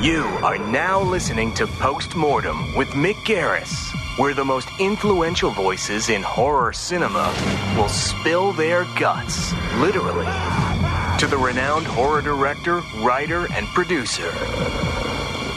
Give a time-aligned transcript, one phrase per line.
[0.00, 6.22] You are now listening to Postmortem with Mick Garris, where the most influential voices in
[6.22, 7.34] horror cinema
[7.78, 10.26] will spill their guts, literally,
[11.18, 14.30] to the renowned horror director, writer, and producer.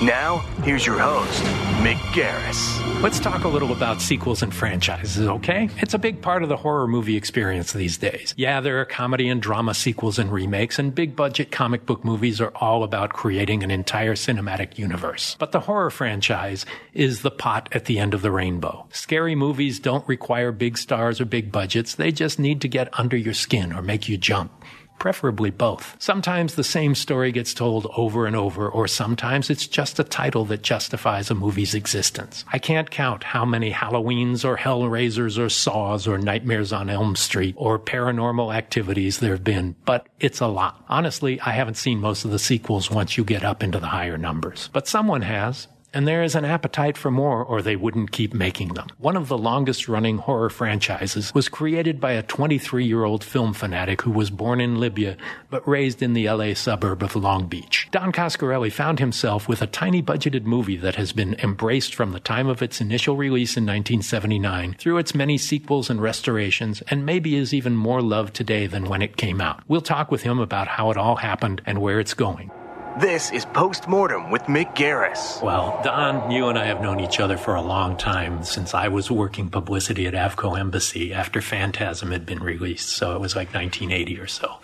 [0.01, 1.43] Now, here's your host,
[1.83, 3.01] Mick Garris.
[3.01, 5.69] Let's talk a little about sequels and franchises, okay?
[5.79, 8.33] It's a big part of the horror movie experience these days.
[8.37, 12.39] Yeah, there are comedy and drama sequels and remakes, and big budget comic book movies
[12.39, 15.35] are all about creating an entire cinematic universe.
[15.37, 18.85] But the horror franchise is the pot at the end of the rainbow.
[18.93, 23.17] Scary movies don't require big stars or big budgets, they just need to get under
[23.17, 24.58] your skin or make you jump
[24.99, 25.95] preferably both.
[25.99, 30.45] Sometimes the same story gets told over and over, or sometimes it's just a title
[30.45, 32.45] that justifies a movie's existence.
[32.51, 37.55] I can't count how many Halloweens or Hellraisers or Saws or Nightmares on Elm Street
[37.57, 40.83] or paranormal activities there have been, but it's a lot.
[40.89, 44.17] Honestly, I haven't seen most of the sequels once you get up into the higher
[44.17, 44.69] numbers.
[44.73, 48.73] But someone has, and there is an appetite for more or they wouldn't keep making
[48.73, 48.87] them.
[48.97, 53.53] One of the longest running horror franchises was created by a 23 year old film
[53.53, 55.17] fanatic who was born in Libya
[55.49, 57.87] but raised in the LA suburb of Long Beach.
[57.91, 62.19] Don Coscarelli found himself with a tiny budgeted movie that has been embraced from the
[62.19, 67.35] time of its initial release in 1979 through its many sequels and restorations and maybe
[67.35, 69.61] is even more loved today than when it came out.
[69.67, 72.51] We'll talk with him about how it all happened and where it's going.
[72.99, 75.41] This is Postmortem with Mick Garris.
[75.41, 78.89] Well, Don, you and I have known each other for a long time since I
[78.89, 82.89] was working publicity at Avco Embassy after Phantasm had been released.
[82.89, 84.57] So it was like 1980 or so.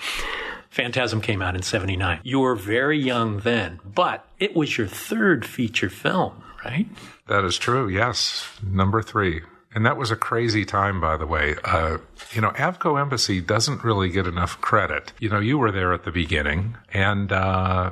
[0.69, 2.19] Phantasm came out in 79.
[2.23, 6.87] You were very young then, but it was your third feature film, right?
[7.27, 8.49] That is true, yes.
[8.61, 9.43] Number three.
[9.73, 11.55] And that was a crazy time, by the way.
[11.63, 11.99] Uh,
[12.33, 15.13] you know, Avco Embassy doesn't really get enough credit.
[15.21, 17.91] You know, you were there at the beginning, and, uh,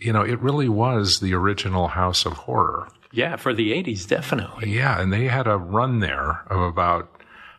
[0.00, 2.88] you know, it really was the original House of Horror.
[3.12, 4.70] Yeah, for the 80s, definitely.
[4.70, 7.10] Yeah, and they had a run there of about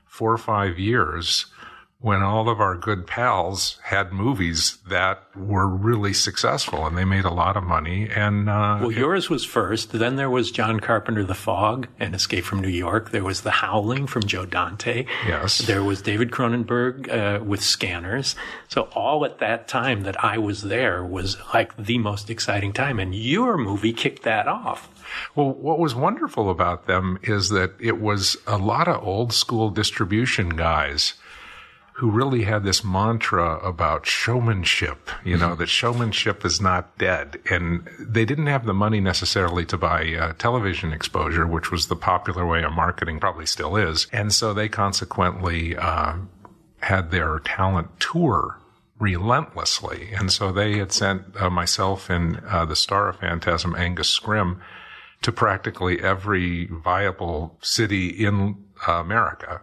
[0.06, 1.46] four or five years
[2.02, 7.26] when all of our good pals had movies that were really successful and they made
[7.26, 8.10] a lot of money.
[8.10, 9.92] And uh, Well, yours was first.
[9.92, 13.12] Then there was John Carpenter, The Fog and Escape from New York.
[13.12, 15.06] There was The Howling from Joe Dante.
[15.28, 15.60] Yes.
[15.60, 18.36] There was David Cronenberg uh, with Scanners.
[18.68, 23.00] So all at that time that I was there was like the most exciting time.
[23.00, 24.90] And your movie kicked that off.
[25.36, 29.70] Well, what was wonderful about them is that it was a lot of old school
[29.70, 31.14] distribution guys
[31.94, 37.40] who really had this mantra about showmanship, you know, that showmanship is not dead.
[37.50, 41.96] And they didn't have the money necessarily to buy uh, television exposure, which was the
[41.96, 44.08] popular way of marketing, probably still is.
[44.12, 46.16] And so they consequently uh,
[46.80, 48.58] had their talent tour
[49.00, 50.10] relentlessly.
[50.14, 54.60] And so they had sent uh, myself and uh, the star of Phantasm, Angus Scrimm,
[55.24, 59.62] to practically every viable city in uh, America.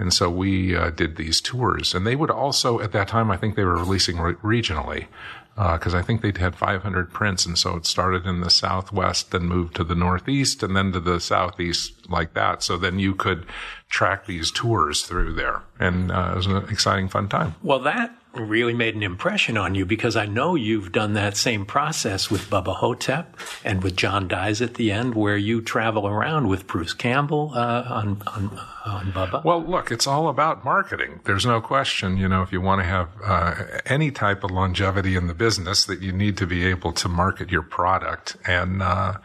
[0.00, 1.94] And so we uh, did these tours.
[1.94, 5.08] And they would also, at that time, I think they were releasing re- regionally
[5.54, 7.44] because uh, I think they'd had 500 prints.
[7.44, 11.00] And so it started in the Southwest, then moved to the Northeast, and then to
[11.00, 12.62] the Southeast like that.
[12.62, 13.44] So then you could
[13.90, 15.60] track these tours through there.
[15.78, 17.56] And uh, it was an exciting, fun time.
[17.62, 21.66] Well, that really made an impression on you because I know you've done that same
[21.66, 26.48] process with Bubba Ho-Tep and with John Dies at the end, where you travel around
[26.48, 29.44] with Bruce Campbell uh, on, on on Bubba.
[29.44, 31.20] Well, look, it's all about marketing.
[31.24, 32.16] There's no question.
[32.16, 33.54] You know, if you want to have uh,
[33.84, 37.50] any type of longevity in the business, that you need to be able to market
[37.50, 38.36] your product.
[38.46, 39.18] And uh,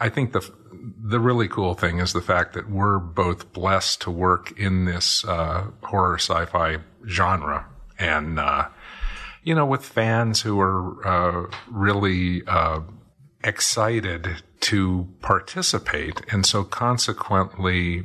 [0.00, 0.48] I think the
[1.02, 5.24] the really cool thing is the fact that we're both blessed to work in this
[5.24, 7.66] uh, horror sci-fi genre
[7.98, 8.68] and uh,
[9.42, 12.80] you know with fans who are uh, really uh,
[13.42, 18.04] excited to participate and so consequently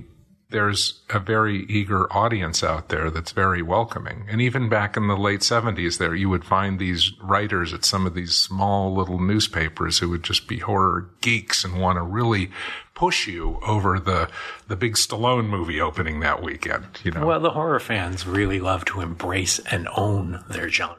[0.51, 4.25] there's a very eager audience out there that's very welcoming.
[4.29, 8.07] And even back in the late 70s there, you would find these writers at some
[8.07, 12.50] of these small little newspapers who would just be horror geeks and want to really
[12.95, 14.27] push you over the,
[14.68, 17.25] the big Stallone movie opening that weekend, you know.
[17.25, 20.97] Well, the horror fans really love to embrace and own their genre.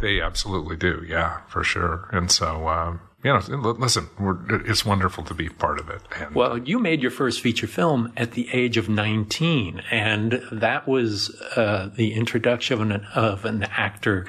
[0.00, 1.04] They absolutely do.
[1.06, 2.08] Yeah, for sure.
[2.12, 3.38] And so, um, you know,
[3.78, 4.08] listen,
[4.48, 6.00] it's wonderful to be part of it.
[6.20, 10.86] And well, you made your first feature film at the age of 19, and that
[10.86, 14.26] was uh, the introduction of an, of an actor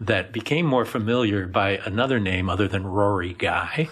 [0.00, 3.88] that became more familiar by another name other than Rory Guy.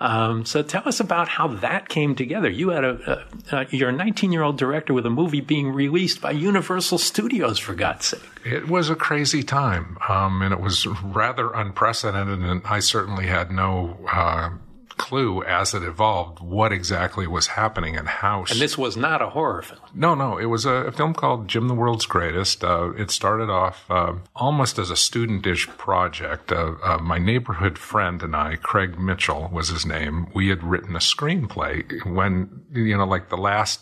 [0.00, 2.48] Um, so tell us about how that came together.
[2.48, 5.70] You had a, a, a you're a 19 year old director with a movie being
[5.70, 8.22] released by Universal Studios for God's sake.
[8.44, 13.50] It was a crazy time, um, and it was rather unprecedented, and I certainly had
[13.50, 13.98] no.
[14.10, 14.50] Uh,
[14.98, 18.44] clue as it evolved what exactly was happening and how.
[18.50, 19.80] And this was not a horror film.
[19.94, 22.62] No, no, it was a, a film called Jim the World's Greatest.
[22.62, 26.52] Uh, it started off uh, almost as a studentish project.
[26.52, 30.28] Uh, uh, my neighborhood friend and I, Craig Mitchell was his name.
[30.34, 33.80] We had written a screenplay when you know, like the last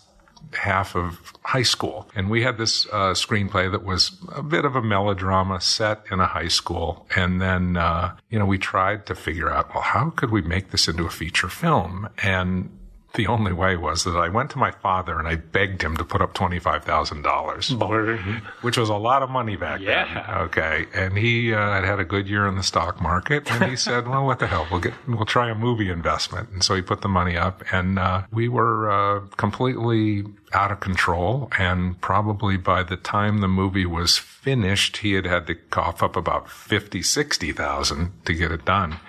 [0.53, 2.09] half of high school.
[2.15, 6.19] And we had this uh, screenplay that was a bit of a melodrama set in
[6.19, 7.07] a high school.
[7.15, 10.71] And then, uh, you know, we tried to figure out, well, how could we make
[10.71, 12.09] this into a feature film?
[12.21, 12.76] And
[13.17, 16.05] the only way was that I went to my father and I begged him to
[16.05, 20.13] put up $25,000, which was a lot of money back yeah.
[20.13, 20.23] then.
[20.43, 20.85] Okay.
[20.93, 23.51] And he uh, had had a good year in the stock market.
[23.51, 24.67] And he said, well, what the hell?
[24.71, 26.49] We'll get, we'll try a movie investment.
[26.51, 30.23] And so he put the money up and uh, we were uh, completely
[30.53, 31.49] out of control.
[31.57, 36.15] And probably by the time the movie was finished, he had had to cough up
[36.15, 38.99] about 50, 60,000 to get it done.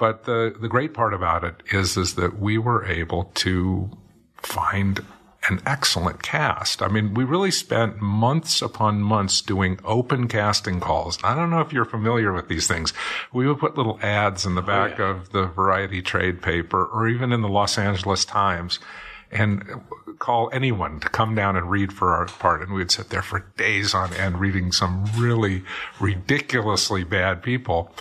[0.00, 3.90] But the, the great part about it is, is that we were able to
[4.38, 5.04] find
[5.50, 6.80] an excellent cast.
[6.80, 11.18] I mean, we really spent months upon months doing open casting calls.
[11.22, 12.94] I don't know if you're familiar with these things.
[13.30, 15.10] We would put little ads in the oh, back oh, yeah.
[15.10, 18.78] of the Variety trade paper or even in the Los Angeles Times
[19.30, 19.82] and
[20.18, 22.62] call anyone to come down and read for our part.
[22.62, 25.62] And we'd sit there for days on end reading some really
[26.00, 27.92] ridiculously bad people.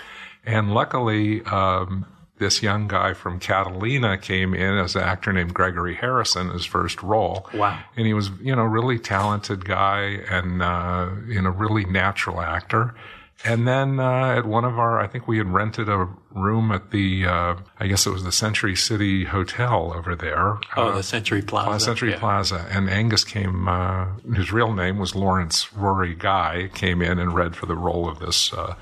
[0.45, 2.05] And luckily, um,
[2.39, 7.03] this young guy from Catalina came in as an actor named Gregory Harrison, his first
[7.03, 7.47] role.
[7.53, 7.79] Wow.
[7.95, 12.95] And he was, you know, really talented guy and, uh, you know, really natural actor.
[13.45, 16.91] And then uh, at one of our, I think we had rented a room at
[16.91, 20.57] the, uh, I guess it was the Century City Hotel over there.
[20.75, 21.85] Oh, uh, the Century Plaza.
[21.85, 22.19] Century yeah.
[22.19, 22.67] Plaza.
[22.69, 27.55] And Angus came, uh, his real name was Lawrence Rory Guy, came in and read
[27.55, 28.75] for the role of this uh,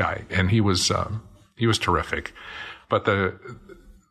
[0.00, 0.24] guy.
[0.30, 1.22] And he was, um,
[1.56, 2.32] he was terrific.
[2.88, 3.38] But the,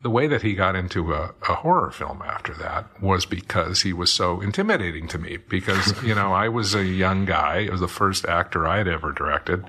[0.02, 3.92] the way that he got into a, a, horror film after that was because he
[3.92, 5.38] was so intimidating to me.
[5.38, 7.66] Because, you know, I was a young guy.
[7.66, 9.66] I was the first actor I had ever directed.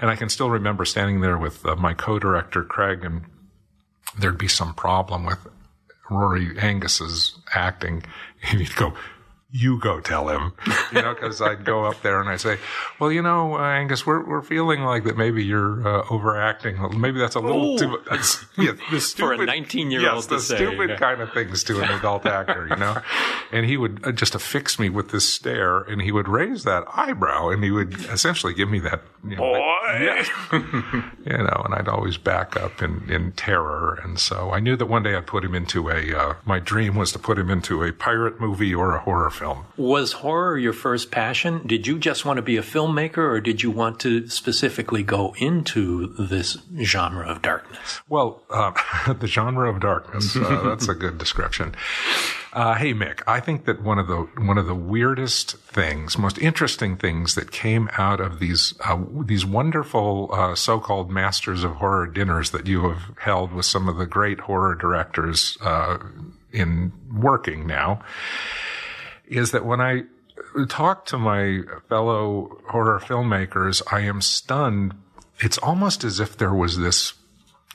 [0.00, 3.22] And I can still remember standing there with uh, my co-director, Craig, and
[4.16, 5.40] there'd be some problem with
[6.08, 8.04] Rory Angus's acting.
[8.50, 8.94] And he'd go,
[9.56, 10.52] you go tell him,
[10.92, 12.58] you know, because I'd go up there and I'd say,
[12.98, 16.76] well, you know, uh, Angus, we're, we're feeling like that maybe you're uh, overacting.
[17.00, 17.78] Maybe that's a little Ooh.
[17.78, 20.96] too, that's, yeah, the stupid, For a 19 year old yes, the say, stupid yeah.
[20.96, 23.00] kind of things to an adult actor, you know,
[23.52, 26.82] and he would uh, just affix me with this stare and he would raise that
[26.92, 29.60] eyebrow and he would essentially give me that, you know, Boy.
[30.00, 34.00] yeah, you know, and I'd always back up in, in terror.
[34.02, 36.96] And so I knew that one day I'd put him into a, uh, my dream
[36.96, 39.43] was to put him into a pirate movie or a horror film.
[39.76, 41.66] Was horror your first passion?
[41.66, 45.34] Did you just want to be a filmmaker or did you want to specifically go
[45.38, 48.00] into this genre of darkness?
[48.08, 48.72] Well, uh,
[49.12, 51.74] the genre of darkness, uh, that's a good description.
[52.54, 56.38] Uh, hey Mick, I think that one of the one of the weirdest things, most
[56.38, 62.06] interesting things that came out of these uh, these wonderful uh, so-called masters of horror
[62.06, 65.98] dinners that you have held with some of the great horror directors uh,
[66.52, 68.00] in working now,
[69.26, 70.04] is that when I
[70.68, 74.94] talk to my fellow horror filmmakers, I am stunned.
[75.40, 77.14] It's almost as if there was this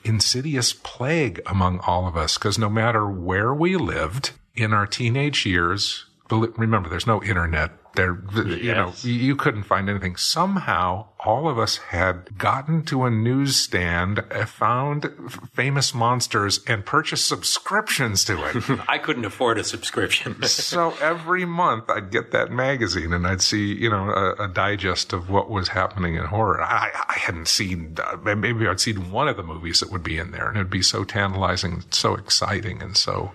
[0.04, 5.44] insidious plague among all of us because no matter where we lived in our teenage
[5.44, 6.06] years,
[6.38, 7.72] remember there's no internet.
[7.96, 9.04] There, you know, Yes.
[9.04, 10.14] you, you couldn't find anything.
[10.14, 15.10] Somehow, all of us had gotten to a newsstand, uh, found
[15.54, 18.80] famous monsters, and purchased subscriptions to it.
[18.88, 20.40] I couldn't afford a subscription.
[20.44, 25.12] so every month I'd get that magazine and I'd see, you know, a, a digest
[25.12, 26.62] of what was happening in horror.
[26.62, 30.16] I, I hadn't seen, uh, maybe I'd seen one of the movies that would be
[30.16, 33.32] in there and it'd be so tantalizing, so exciting and so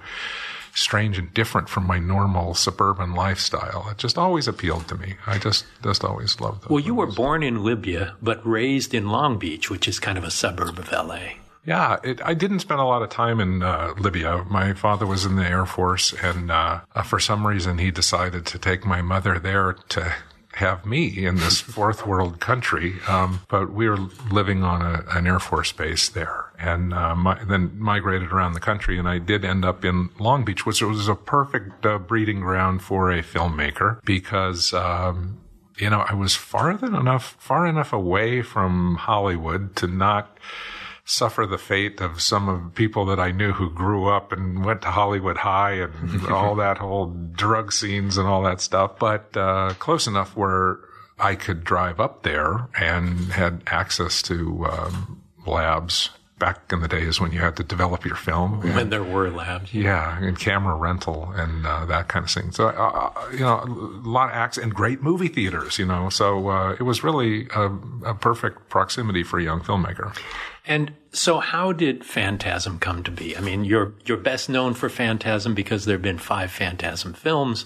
[0.75, 3.87] strange and different from my normal suburban lifestyle.
[3.89, 5.15] It just always appealed to me.
[5.25, 9.09] I just, just always loved those well, you were born in Libya, but raised in
[9.09, 11.19] Long Beach, which is kind of a suburb of LA.
[11.65, 14.45] Yeah, it, I didn't spend a lot of time in uh, Libya.
[14.49, 18.45] My father was in the Air Force, and uh, uh, for some reason, he decided
[18.47, 20.13] to take my mother there to
[20.55, 22.95] have me in this fourth world country.
[23.07, 23.99] Um, but we were
[24.31, 28.59] living on a, an Air Force base there, and uh, my, then migrated around the
[28.59, 28.97] country.
[28.97, 32.81] And I did end up in Long Beach, which was a perfect uh, breeding ground
[32.81, 34.73] for a filmmaker because.
[34.73, 35.41] Um,
[35.77, 40.37] you know, I was far enough, far enough away from Hollywood to not
[41.07, 44.65] suffer the fate of some of the people that I knew who grew up and
[44.65, 49.35] went to Hollywood High and all that whole drug scenes and all that stuff, but
[49.37, 50.79] uh, close enough where
[51.19, 56.09] I could drive up there and had access to um, labs
[56.39, 58.59] back in the days when you had to develop your film.
[58.59, 59.73] When And- there were labs.
[59.73, 62.51] yeah, and camera rental and uh, that kind of thing.
[62.51, 66.09] So, uh, uh, you know, a lot of acts and great movie theaters, you know.
[66.09, 67.67] So uh, it was really a,
[68.07, 70.13] a perfect proximity for a young filmmaker.
[70.67, 73.37] And so, how did Phantasm come to be?
[73.37, 77.65] I mean, you're you're best known for Phantasm because there have been five Phantasm films.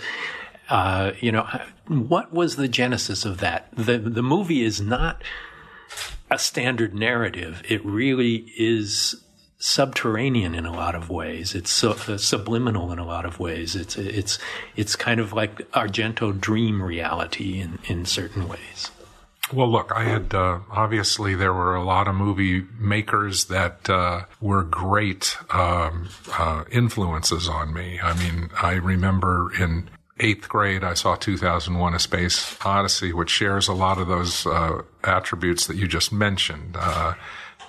[0.70, 1.48] Uh, you know,
[1.88, 3.70] what was the genesis of that?
[3.75, 5.24] The the movie is not
[6.29, 7.63] a standard narrative.
[7.68, 9.24] It really is
[9.60, 11.53] subterranean in a lot of ways.
[11.53, 13.75] It's uh, subliminal in a lot of ways.
[13.75, 14.39] It's it's
[14.75, 18.91] it's kind of like Argento dream reality in in certain ways.
[19.51, 24.25] Well, look, I had uh, obviously there were a lot of movie makers that uh,
[24.39, 28.00] were great um, uh, influences on me.
[28.01, 29.89] I mean, I remember in
[30.20, 34.84] eighth grade I saw 2001: A Space Odyssey, which shares a lot of those uh,
[35.03, 37.15] attributes that you just mentioned uh,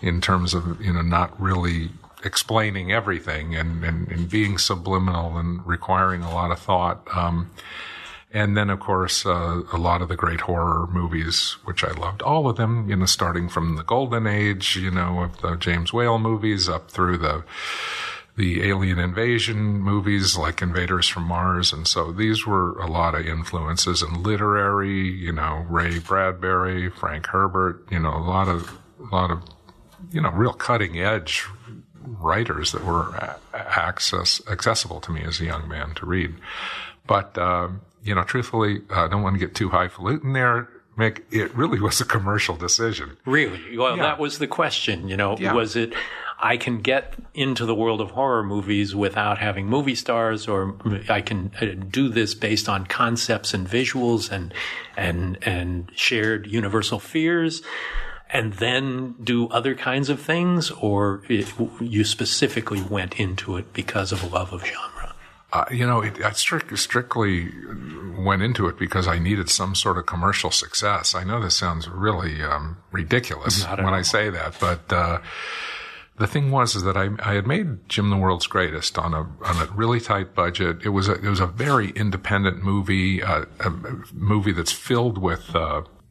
[0.03, 1.91] in terms of you know not really
[2.23, 7.03] explaining everything and, and, and being subliminal and requiring a lot of thought.
[7.17, 7.51] Um,
[8.33, 12.23] and then, of course, uh, a lot of the great horror movies, which I loved,
[12.23, 15.93] all of them, you know, starting from the golden age, you know, of the James
[15.93, 17.43] Whale movies up through the,
[18.37, 21.73] the alien invasion movies like Invaders from Mars.
[21.73, 27.27] And so these were a lot of influences and literary, you know, Ray Bradbury, Frank
[27.27, 29.43] Herbert, you know, a lot of, a lot of,
[30.13, 31.47] you know, real cutting edge
[32.03, 36.35] writers that were access accessible to me as a young man to read.
[37.07, 40.69] But um, you know, truthfully, I don't want to get too highfalutin there.
[40.99, 43.17] Mick, it really was a commercial decision.
[43.25, 43.77] Really?
[43.79, 44.03] Well, Yeah.
[44.03, 45.09] that was the question.
[45.09, 45.55] You know, Yeah.
[45.55, 45.93] was it
[46.43, 50.75] I can get into the world of horror movies without having movie stars, or
[51.09, 54.53] I can uh, do this based on concepts and visuals and
[54.97, 57.61] and and shared universal fears,
[58.31, 64.11] and then do other kinds of things, or it, you specifically went into it because
[64.11, 65.00] of a love of genre.
[65.53, 67.51] Uh, you know, it, I strict, strictly
[68.17, 71.15] went into it because I needed some sort of commercial success.
[71.15, 75.19] I know this sounds really um, ridiculous when I say that, but uh,
[76.19, 79.21] the thing was is that I, I had made Jim the World's Greatest on a
[79.21, 80.85] on a really tight budget.
[80.85, 83.71] It was a, it was a very independent movie, uh, a
[84.13, 85.55] movie that's filled with.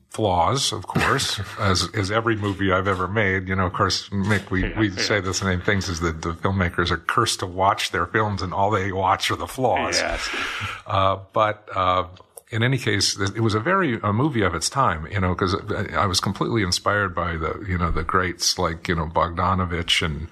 [0.09, 3.47] Flaws, of course, as as every movie I've ever made.
[3.47, 6.89] You know, of course, Mick, we, we say the same things: is that the filmmakers
[6.89, 10.01] are cursed to watch their films, and all they watch are the flaws.
[10.87, 12.05] Uh, but uh,
[12.51, 15.55] in any case, it was a very a movie of its time, you know, because
[15.93, 20.27] I was completely inspired by the you know the greats like you know Bogdanovich and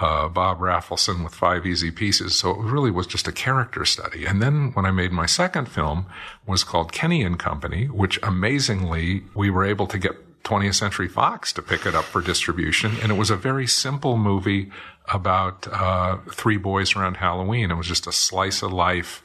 [0.00, 2.38] uh, Bob Rafelson with Five Easy Pieces.
[2.38, 4.24] So it really was just a character study.
[4.24, 6.06] And then when I made my second film,
[6.46, 11.52] was called Kenny and Company, which amazingly we were able to get 20th Century Fox
[11.52, 12.96] to pick it up for distribution.
[13.02, 14.70] And it was a very simple movie
[15.12, 17.70] about uh, three boys around Halloween.
[17.70, 19.22] It was just a slice of life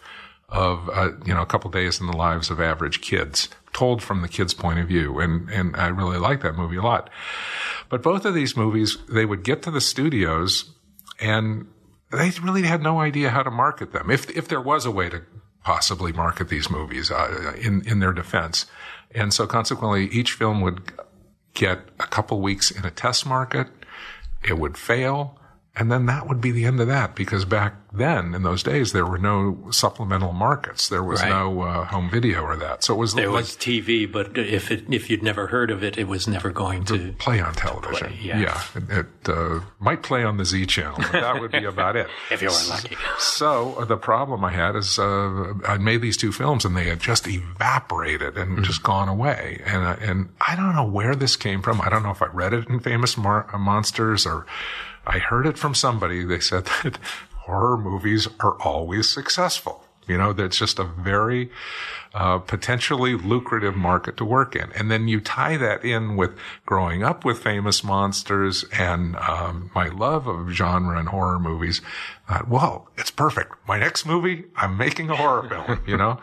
[0.50, 4.22] of uh, you know a couple days in the lives of average kids, told from
[4.22, 7.10] the kids' point of view, and and I really like that movie a lot.
[7.90, 10.72] But both of these movies, they would get to the studios,
[11.20, 11.68] and
[12.12, 14.10] they really had no idea how to market them.
[14.10, 15.24] If if there was a way to
[15.64, 18.66] possibly market these movies, uh, in in their defense,
[19.14, 20.92] and so consequently, each film would
[21.54, 23.68] get a couple weeks in a test market.
[24.44, 25.40] It would fail.
[25.77, 28.94] And then that would be the end of that because back then in those days,
[28.94, 30.88] there were no supplemental markets.
[30.88, 31.29] There was Right.
[31.29, 32.84] no uh, home video or that.
[32.84, 35.84] So it was There like was TV, but if it, if you'd never heard of
[35.84, 37.12] it, it was never going to.
[37.20, 38.08] play on television.
[38.08, 38.62] play, yeah.
[38.74, 42.08] It, it uh, might play on the Z channel, but that would be about it.
[42.32, 42.96] If you were lucky.
[43.20, 46.86] So uh, the problem I had is uh, I made these two films and they
[46.86, 49.62] had just evaporated and just gone away.
[49.65, 51.82] And uh, and I don't know where this came from.
[51.82, 54.46] I don't know if I read it in Famous Mar- uh, Monsters or
[55.08, 56.24] I heard it from somebody.
[56.24, 56.98] They said that
[57.46, 59.85] horror movies are always successful.
[60.08, 61.50] You know, that's just a very
[62.16, 64.72] uh, potentially lucrative market to work in.
[64.72, 66.32] And then you tie that in with
[66.66, 71.82] growing up with famous monsters and um, my love of genre and horror movies.
[72.30, 73.54] Uh, well, it's perfect.
[73.68, 76.22] My next movie, I'm making a horror film, you know?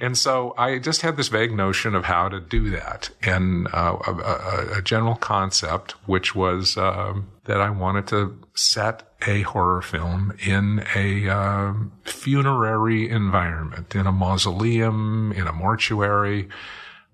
[0.00, 3.98] And so I just had this vague notion of how to do that and uh,
[4.06, 10.32] a, a, general concept, which was um, that I wanted to set a horror film
[10.44, 16.48] in a um, funerary environment, in a mausoleum, in a mortuary,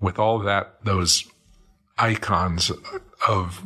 [0.01, 1.31] with all that, those
[1.99, 2.71] icons
[3.29, 3.63] of,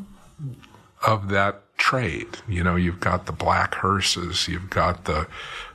[1.07, 2.39] of that trade.
[2.49, 5.27] You know, you've got the black hearses, you've got the,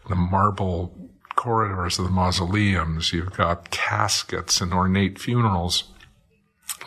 [0.08, 0.94] the marble
[1.36, 5.86] corridors of the mausoleums, you've got caskets and ornate funerals.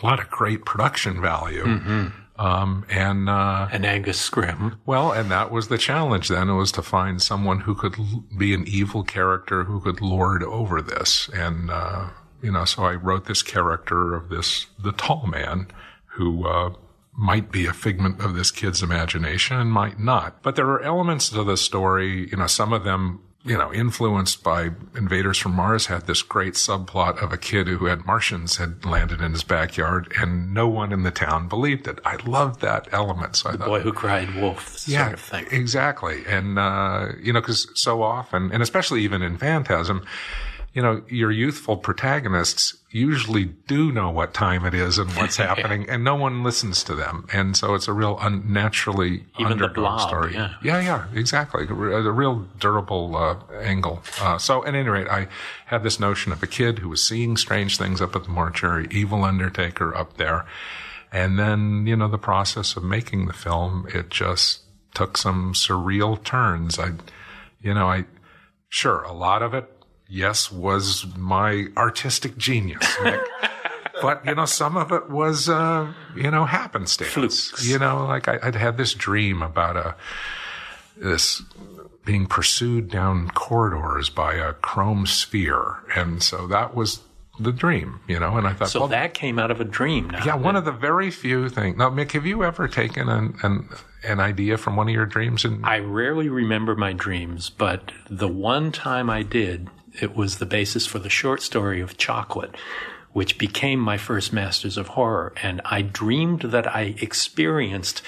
[0.01, 2.11] A lot of great production value.
[2.37, 4.77] Um, and, uh, And Angus Scrimm.
[4.85, 6.49] well, and that was the challenge then.
[6.49, 10.43] It was to find someone who could l- be an evil character who could lord
[10.43, 11.29] over this.
[11.33, 12.07] And, uh,
[12.41, 15.67] you know, so I wrote this character of this, the tall man
[16.15, 16.71] who, uh,
[17.15, 20.41] might be a figment of this kid's imagination and might not.
[20.41, 24.41] But there are elements to the story, you know, some of them, you know, influenced
[24.41, 28.85] by Invaders from Mars had this great subplot of a kid who had Martians had
[28.85, 31.99] landed in his backyard and no one in the town believed it.
[32.05, 33.35] I loved that element.
[33.35, 35.47] So I thought, Boy Who Cried Wolf yeah, sort of thing.
[35.51, 36.23] exactly.
[36.25, 40.05] And, uh, you know, cause so often, and especially even in Phantasm,
[40.73, 45.87] you know, your youthful protagonists usually do know what time it is and what's happening
[45.89, 47.27] and no one listens to them.
[47.31, 50.33] And so it's a real unnaturally Even underdog Blob, story.
[50.33, 50.53] yeah.
[50.63, 51.65] yeah, yeah, exactly.
[51.67, 54.01] A, a real durable, uh, angle.
[54.19, 55.27] Uh, so at any rate, I
[55.67, 58.87] had this notion of a kid who was seeing strange things up at the mortuary,
[58.91, 60.45] evil undertaker up there.
[61.11, 64.61] And then, you know, the process of making the film, it just
[64.95, 66.79] took some surreal turns.
[66.79, 66.93] I,
[67.61, 68.05] you know, I,
[68.69, 69.71] sure, a lot of it,
[70.13, 72.97] yes, was my artistic genius,
[74.01, 77.09] but, you know, some of it was, uh, you know, happenstance.
[77.11, 77.67] Flukes.
[77.67, 79.95] You know, like I, I'd had this dream about a,
[80.95, 81.41] this
[82.05, 85.77] being pursued down corridors by a chrome sphere.
[85.95, 87.01] And so that was
[87.39, 90.09] the dream, you know, and I thought, So well, that came out of a dream
[90.09, 90.23] now.
[90.23, 91.77] yeah, one of the very few things.
[91.77, 93.69] Now, Mick, have you ever taken an, an,
[94.03, 95.43] an idea from one of your dreams?
[95.43, 99.69] And I rarely remember my dreams, but the one time I did,
[99.99, 102.55] it was the basis for the short story of Chocolate,
[103.11, 105.33] which became my first Masters of Horror.
[105.41, 108.01] And I dreamed that I experienced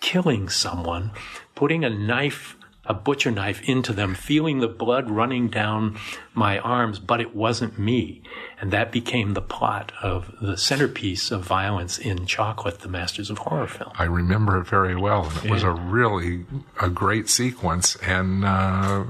[0.00, 1.12] killing someone,
[1.54, 5.98] putting a knife, a butcher knife into them, feeling the blood running down
[6.34, 8.22] my arms, but it wasn't me.
[8.60, 13.38] And that became the plot of the centerpiece of violence in Chocolate, the Masters of
[13.38, 13.92] Horror film.
[13.94, 16.44] I remember it very well, and it was a really
[16.80, 19.04] a great sequence and uh,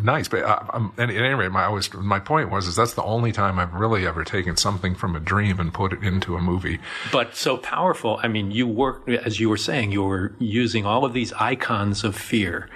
[0.00, 0.28] nice.
[0.28, 3.02] But uh, um, at any rate, my I was my point was is that's the
[3.02, 6.40] only time I've really ever taken something from a dream and put it into a
[6.40, 6.78] movie.
[7.12, 8.18] but so powerful.
[8.22, 12.04] I mean, you work, as you were saying, you were using all of these icons
[12.04, 12.68] of fear,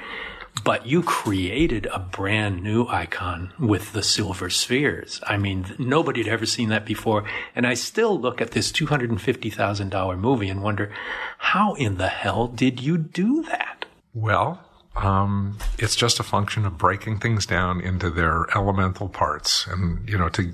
[0.64, 5.20] but you created a brand new icon with the silver spheres.
[5.26, 7.24] I mean, nobody had ever seen that before.
[7.55, 10.90] And I still look at this $250,000 movie and wonder,
[11.38, 13.85] how in the hell did you do that?
[14.14, 14.65] Well,
[14.96, 20.16] um, it's just a function of breaking things down into their elemental parts, and you
[20.16, 20.52] know, to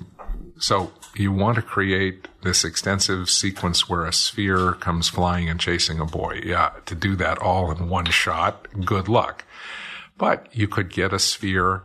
[0.59, 5.99] so you want to create this extensive sequence where a sphere comes flying and chasing
[5.99, 6.41] a boy.
[6.43, 9.45] Yeah, to do that all in one shot, good luck.
[10.17, 11.83] But you could get a sphere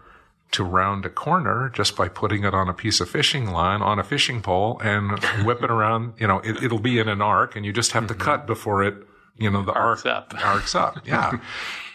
[0.52, 3.98] to round a corner just by putting it on a piece of fishing line on
[3.98, 6.14] a fishing pole and whip it around.
[6.18, 8.82] You know, it, it'll be in an arc, and you just have to cut before
[8.84, 8.94] it.
[9.38, 10.34] You know, the Arcs arc up.
[10.44, 11.06] arcs up.
[11.06, 11.38] Yeah.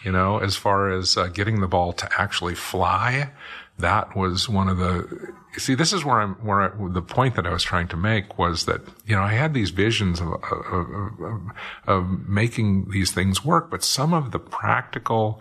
[0.02, 3.30] you know, as far as uh, getting the ball to actually fly,
[3.78, 5.32] that was one of the.
[5.58, 6.34] See, this is where I'm.
[6.36, 9.32] Where I, the point that I was trying to make was that you know I
[9.32, 11.40] had these visions of of, of, of,
[11.86, 15.40] of making these things work, but some of the practical,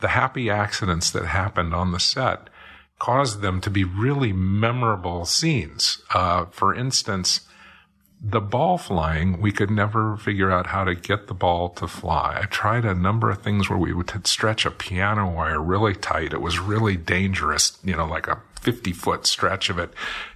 [0.00, 2.48] the happy accidents that happened on the set
[2.98, 6.02] caused them to be really memorable scenes.
[6.12, 7.46] Uh, for instance
[8.28, 12.40] the ball flying, we could never figure out how to get the ball to fly.
[12.42, 16.32] I tried a number of things where we would stretch a piano wire really tight.
[16.32, 19.92] It was really dangerous, you know, like a 50 foot stretch of it,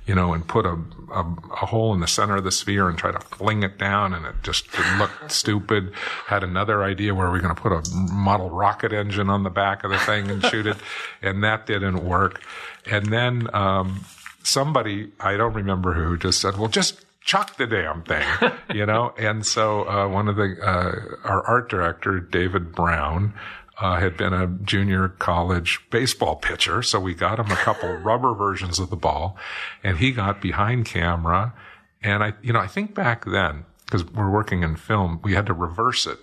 [0.06, 0.78] you know, and put a,
[1.12, 4.14] a, a hole in the center of the sphere and try to fling it down
[4.14, 5.92] and it just looked stupid.
[6.26, 9.50] Had another idea where we are going to put a model rocket engine on the
[9.50, 10.76] back of the thing and shoot it.
[11.22, 12.40] And that didn't work.
[12.86, 14.04] And then, um,
[14.42, 18.26] somebody, I don't remember who, just said, well, just chuck the damn thing,
[18.74, 19.14] you know?
[19.18, 23.34] And so, uh, one of the, uh, our art director, David Brown,
[23.78, 26.82] uh, had been a junior college baseball pitcher.
[26.82, 29.36] So we got him a couple rubber versions of the ball
[29.82, 31.54] and he got behind camera.
[32.02, 35.46] And I, you know, I think back then, because we're working in film, we had
[35.46, 36.18] to reverse it.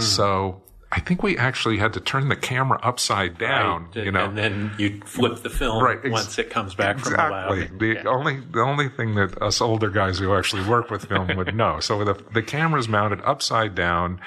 [0.00, 0.62] So
[0.94, 4.04] I think we actually had to turn the camera upside down, Right?
[4.04, 4.26] you know.
[4.26, 7.60] and then you flip the film Right, ex- once it comes back from the Exactly.
[7.62, 7.78] lab.
[7.78, 8.02] The Yeah.
[8.10, 11.80] only the only thing that us older guys who actually work with film would know.
[11.80, 14.20] So the the camera's mounted upside down,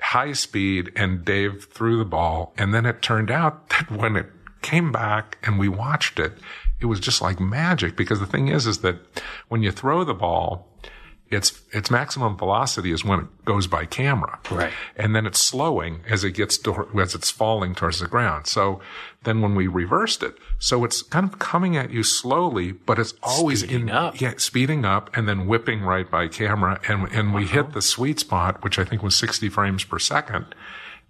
[0.00, 4.30] high speed, and Dave threw the ball, and then it turned out that when it
[4.62, 6.38] came back and we watched it,
[6.80, 8.96] it was just like magic because the thing is, is that
[9.48, 10.68] when you throw the ball,
[11.32, 14.72] its its maximum velocity is when it goes by camera, Right.
[14.96, 18.46] And then it's slowing as it gets to, as it's falling towards the ground.
[18.46, 18.80] So
[19.24, 23.14] then when we reversed it, so it's kind of coming at you slowly, but it's
[23.22, 24.20] always Speeding in up.
[24.20, 27.54] yeah, speeding up and then whipping right by camera, and and we Uh-huh.
[27.64, 30.46] hit the sweet spot, which I think was 60 frames per second,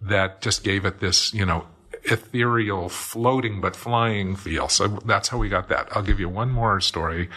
[0.00, 1.66] that just gave it this, you know.
[2.04, 4.68] Ethereal, floating but flying feel.
[4.68, 5.88] So that's how we got that.
[5.92, 7.30] I'll give you one more story,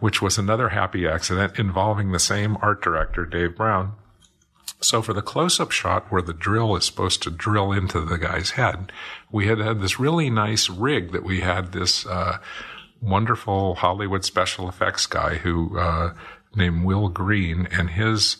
[0.00, 3.92] which was another happy accident involving the same art director, Dave Brown.
[4.80, 8.50] So for the close-up shot where the drill is supposed to drill into the guy's
[8.50, 8.90] head,
[9.30, 12.38] we had had this really nice rig that we had this uh,
[13.00, 16.14] wonderful Hollywood special effects guy who uh,
[16.56, 18.38] named Will Green, and his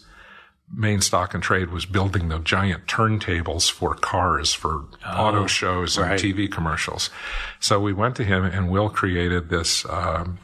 [0.74, 6.10] main stock and trade was building the giant turntables for cars for auto shows and
[6.10, 6.20] right.
[6.20, 7.10] TV commercials.
[7.60, 9.84] So we went to him, and Will created this.
[9.88, 10.38] Um,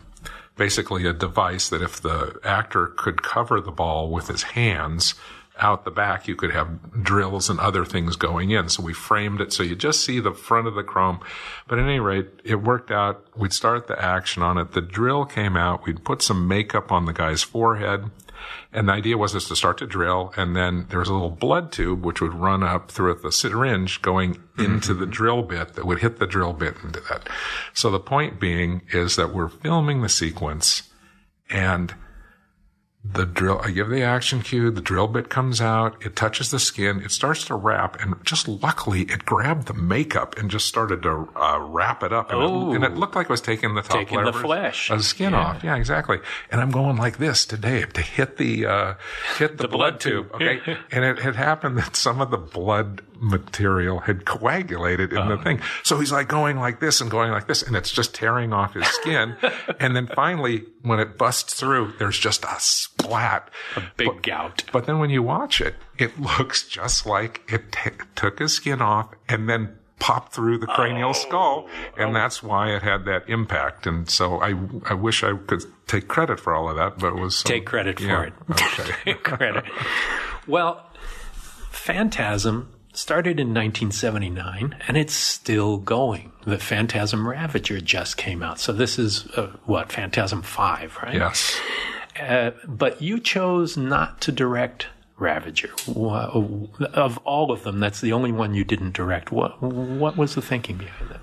[0.56, 5.14] basically a device that if the actor could cover the ball with his hands
[5.58, 8.68] out the back, you could have drills and other things going in.
[8.68, 11.20] So we framed it so you just see the front of the chrome.
[11.66, 13.24] But at any rate, it worked out.
[13.36, 14.72] We'd start the action on it.
[14.72, 15.86] The drill came out.
[15.86, 18.10] We'd put some makeup on the guy's forehead.
[18.72, 21.30] And the idea was just to start to drill, and then there was a little
[21.30, 24.64] blood tube which would run up through the syringe going mm-hmm.
[24.64, 27.28] into the drill bit that would hit the drill bit into that.
[27.72, 30.82] So the point being is that we're filming the sequence,
[31.50, 31.94] and
[33.14, 36.58] the drill, I give the action cue, the drill bit comes out, it touches the
[36.58, 41.02] skin, it starts to wrap, and just luckily it grabbed the makeup and just started
[41.04, 42.30] to uh, wrap it up.
[42.30, 42.70] And, Oh.
[42.72, 44.90] it, and it looked like it was taking the top Taking the flesh.
[44.90, 45.38] of the skin Yeah.
[45.40, 45.64] off.
[45.64, 46.18] Yeah, exactly.
[46.50, 48.94] And I'm going like this to Dave to hit the, uh,
[49.38, 50.32] hit the, The blood, blood tube.
[50.32, 50.42] tube.
[50.42, 50.76] Okay.
[50.92, 55.36] and it had happened that some of the blood material had coagulated in Uh-huh.
[55.36, 55.60] the thing.
[55.82, 58.74] So he's like going like this and going like this, and it's just tearing off
[58.74, 59.36] his skin.
[59.80, 63.50] and then finally, when it busts through, there's just a splat.
[63.76, 64.64] A big gout.
[64.72, 68.80] But then when you watch it, it looks just like it t- took his skin
[68.80, 71.68] off and then popped through the cranial skull.
[71.96, 73.84] And that's why it had that impact.
[73.84, 74.54] And so I,
[74.88, 77.36] I wish I could take credit for all of that, but it was.
[77.38, 78.32] so- Take credit for it.
[78.48, 79.14] Okay.
[79.24, 79.64] credit.
[80.46, 80.86] Well,
[81.70, 86.32] Phantasm started in 1979 and it's still going.
[86.44, 88.58] The Phantasm Ravager just came out.
[88.58, 91.14] So this is uh, what, Phantasm 5, right?
[91.14, 91.58] yes.
[92.20, 95.70] Uh, but you chose not to direct Ravager.
[95.88, 99.30] Of all of them, that's the only one you didn't direct.
[99.32, 101.20] What, what was the thinking behind that?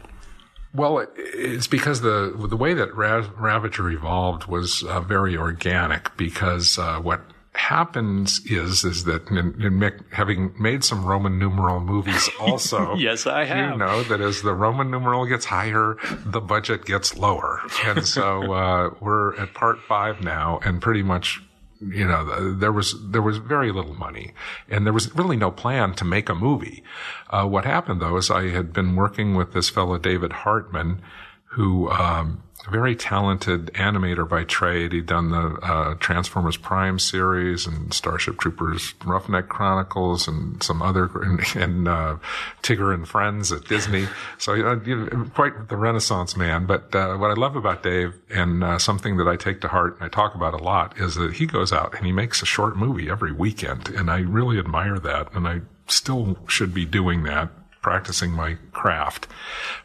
[0.73, 6.15] Well, it, it's because the the way that Ra- Ravager evolved was uh, very organic.
[6.17, 7.21] Because uh, what
[7.55, 13.25] happens is is that in, in Mick, having made some Roman numeral movies, also, Yes,
[13.25, 17.61] I have You know that as the Roman numeral gets higher, the budget gets lower,
[17.85, 21.41] and so uh, we're at part five now, and pretty much.
[21.81, 24.33] You know, there was there was very little money,
[24.69, 26.83] and there was really no plan to make a movie.
[27.29, 31.01] Uh, what happened though is I had been working with this fellow David Hartman,
[31.43, 34.93] who um, a very talented animator by trade.
[34.93, 41.09] He'd done the uh, Transformers Prime series and Starship Troopers Roughneck Chronicles and some other
[41.21, 42.17] and, and uh,
[42.63, 44.07] Tigger and Friends at Disney.
[44.37, 46.65] So uh, quite the Renaissance man.
[46.65, 49.95] But uh, what I love about Dave and uh, something that I take to heart
[49.95, 52.45] and I talk about a lot is that he goes out and he makes a
[52.45, 55.33] short movie every weekend, and I really admire that.
[55.33, 57.49] And I still should be doing that
[57.85, 59.27] practicing my craft.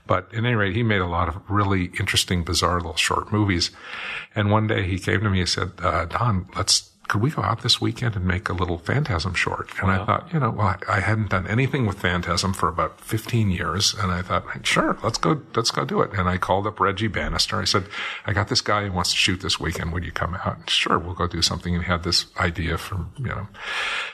[0.06, 3.72] But at any rate, he made a lot of really interesting, bizarre little short movies.
[4.34, 7.42] And one day he came to me and said, uh, Don, let's, could we go
[7.42, 9.68] out this weekend and make a little Phantasm short?
[9.82, 13.02] And I thought, you know, well, I, I hadn't done anything with Phantasm for about
[13.02, 13.92] 15 years.
[13.92, 16.12] And I thought, sure, let's go, let's go do it.
[16.14, 17.60] And I called up Reggie Bannister.
[17.60, 17.84] I said,
[18.24, 19.92] I got this guy who wants to shoot this weekend.
[19.92, 20.56] Would you come out?
[20.56, 21.74] And sure, we'll go do something.
[21.74, 23.48] And he had this idea from, you know.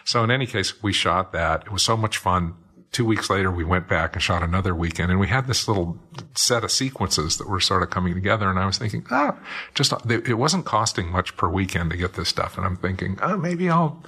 [0.02, 1.66] So in any case, we shot that.
[1.66, 2.56] It was so much fun
[2.92, 5.98] two weeks later, we went back and shot another weekend, and we had this little
[6.34, 8.48] set of sequences that were sort of coming together.
[8.48, 9.36] And I was thinking, ah,
[9.74, 12.56] just it wasn't costing much per weekend to get this stuff.
[12.56, 14.02] And I'm thinking, oh, maybe I'll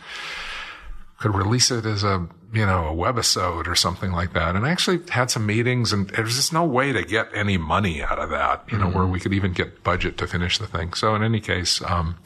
[1.18, 4.54] could release it as a you know a webisode or something like that.
[4.54, 8.02] And I actually had some meetings, and there's just no way to get any money
[8.02, 10.94] out of that, you know, where we could even get budget to finish the thing.
[10.94, 11.82] So in any case.
[11.82, 12.16] Um,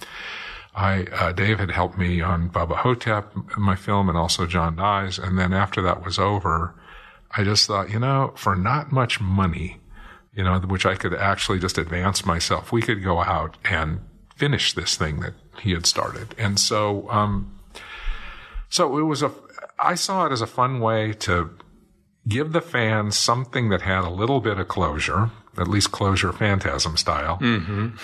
[0.74, 5.18] I uh, Dave had helped me on Bubba Ho-Tep, my film, and also John Dies.
[5.18, 6.74] And then after that was over,
[7.36, 9.80] I just thought, you know, for not much money,
[10.34, 14.00] you know, which I could actually just advance myself, we could go out and
[14.34, 16.34] finish this thing that he had started.
[16.38, 17.58] And so, um,
[18.68, 19.30] so it was a,
[19.78, 21.50] I saw it as a fun way to
[22.26, 26.96] give the fans something that had a little bit of closure, at least closure phantasm
[26.96, 27.38] style,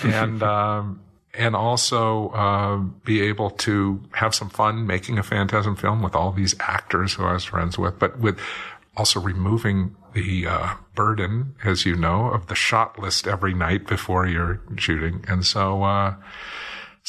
[0.05, 1.01] and um,
[1.35, 6.33] and also uh, be able to have some fun making a phantasm film with all
[6.33, 8.39] these actors who I was friends with, but with
[8.97, 14.27] also removing the uh, burden, as you know, of the shot list every night before
[14.27, 15.83] you're shooting, and so.
[15.83, 16.15] Uh,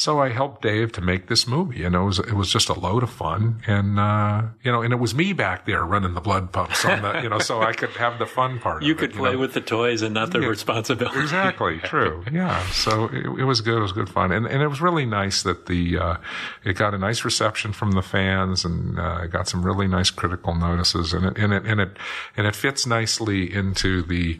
[0.00, 2.72] so I helped Dave to make this movie, and it was it was just a
[2.72, 6.22] load of fun, and uh, you know, and it was me back there running the
[6.22, 8.82] blood pumps on the, you know, so I could have the fun part.
[8.82, 9.40] You could it, play know.
[9.40, 11.20] with the toys and not the responsibility.
[11.20, 12.24] Exactly, true.
[12.32, 13.76] Yeah, so it, it was good.
[13.76, 16.16] It was good fun, and and it was really nice that the uh,
[16.64, 20.54] it got a nice reception from the fans, and uh, got some really nice critical
[20.54, 21.98] notices, and it and it and it
[22.38, 24.38] and it fits nicely into the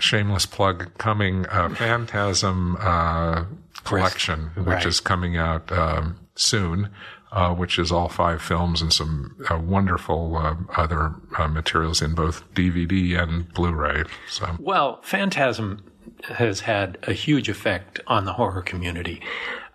[0.00, 3.44] shameless plug coming uh, Phantasm uh,
[3.84, 4.86] collection, which Right.
[4.86, 6.90] is coming out um, soon.
[7.34, 12.14] Uh, which is all five films and some uh, wonderful uh, other uh, materials in
[12.14, 14.04] both DVD and Blu-ray.
[14.28, 15.82] So Well, Phantasm
[16.24, 19.22] has had a huge effect on the horror community.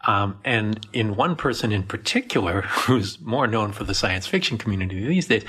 [0.05, 5.03] Um, and in one person in particular, who's more known for the science fiction community
[5.07, 5.43] these days,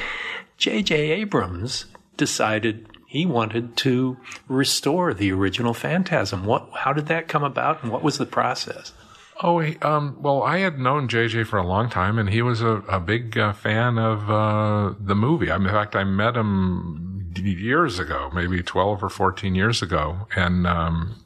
[0.57, 1.11] J.J.
[1.11, 1.85] Abrams
[2.17, 4.19] decided he wanted to
[4.49, 6.45] restore the original Phantasm.
[6.45, 8.93] What, how did that come about, and what was the process?
[9.41, 12.61] Oh, he, um, well, I had known JJ for a long time, and he was
[12.61, 15.51] a, a big uh, fan of uh, the movie.
[15.51, 20.27] I mean, in fact, I met him years ago, maybe 12 or 14 years ago,
[20.37, 21.25] and um,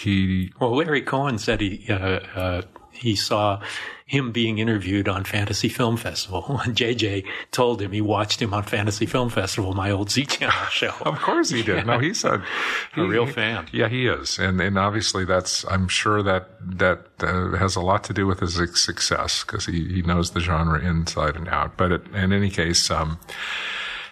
[0.00, 2.62] he Well, Larry Cohen said he uh, uh,
[3.00, 3.60] he saw
[4.04, 8.64] him being interviewed on Fantasy Film Festival, and JJ told him he watched him on
[8.64, 10.92] Fantasy Film Festival, my old Z Channel show.
[11.02, 11.86] Of course he did.
[11.86, 12.42] No, he said
[12.96, 13.66] A real fan.
[13.72, 18.04] Yeah, he is, and and obviously that's I'm sure that that uh, has a lot
[18.04, 21.76] to do with his success because he he knows the genre inside and out.
[21.76, 23.18] But it, in any case, um,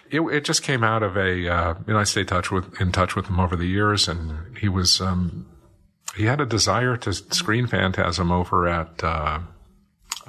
[0.09, 2.91] it it just came out of a uh, you know I stayed touch with in
[2.91, 5.45] touch with him over the years, and he was um,
[6.15, 9.03] he had a desire to screen Phantasm over at.
[9.03, 9.39] Uh,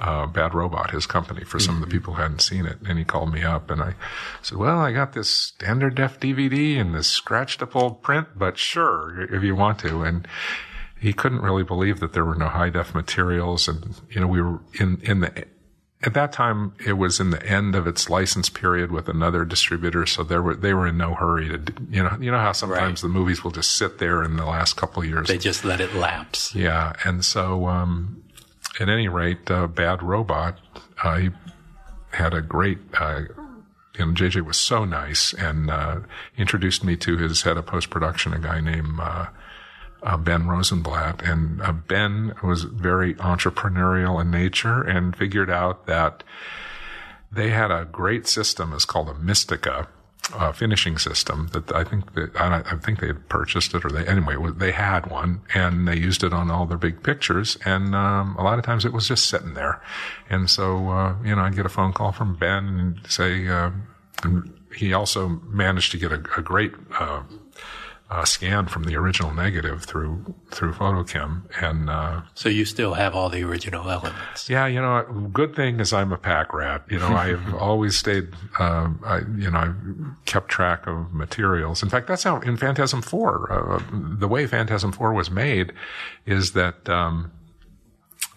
[0.01, 2.79] uh, Bad Robot, his company, for some of the people who hadn't seen it.
[2.87, 3.93] And he called me up and I
[4.41, 8.57] said, well, I got this standard def DVD and this scratched up old print, but
[8.57, 10.01] sure, if you want to.
[10.01, 10.27] And
[10.99, 13.67] he couldn't really believe that there were no high def materials.
[13.67, 15.45] And, you know, we were in, in the,
[16.03, 20.05] at that time, it was in the end of its license period with another distributor,
[20.05, 23.01] so there were they were in no hurry to, you know, you know how sometimes
[23.01, 25.27] the movies will just sit there in the last couple of years.
[25.27, 26.55] They just let it lapse.
[26.55, 28.23] Yeah, and so um,
[28.79, 30.59] at any rate, uh, Bad Robot,
[31.03, 31.29] uh, he
[32.11, 32.79] had a great.
[32.97, 33.21] Uh,
[33.97, 35.99] you know, JJ was so nice and uh,
[36.37, 38.99] introduced me to his head of post production, a guy named
[40.03, 41.21] uh, uh, Ben Rosenblatt.
[41.21, 46.23] And uh, Ben was very entrepreneurial in nature and figured out that
[47.31, 48.73] they had a great system.
[48.73, 49.87] It's called a Mistika
[50.33, 54.05] uh, finishing system that I think that I, think they had purchased it or they
[54.05, 58.35] anyway they had one and they used it on all their big pictures and um,
[58.37, 59.81] a lot of times it was just sitting there
[60.29, 63.71] and so uh, you know I'd get a phone call from Ben and say uh,
[64.23, 66.73] and he also managed to get a, a great
[68.11, 72.93] uh, uh, scan from the original negative through through FotoKem and uh, So you still
[72.95, 74.49] have all the original elements.
[74.49, 76.83] yeah, you know, good thing is I'm a pack rat.
[76.89, 79.75] You know, I've always stayed, um, I, you know, I've
[80.25, 81.81] kept track of materials.
[81.83, 85.73] In fact, that's how in Phantasm 4, uh, the way Phantasm 4 was made
[86.25, 87.31] is that, um,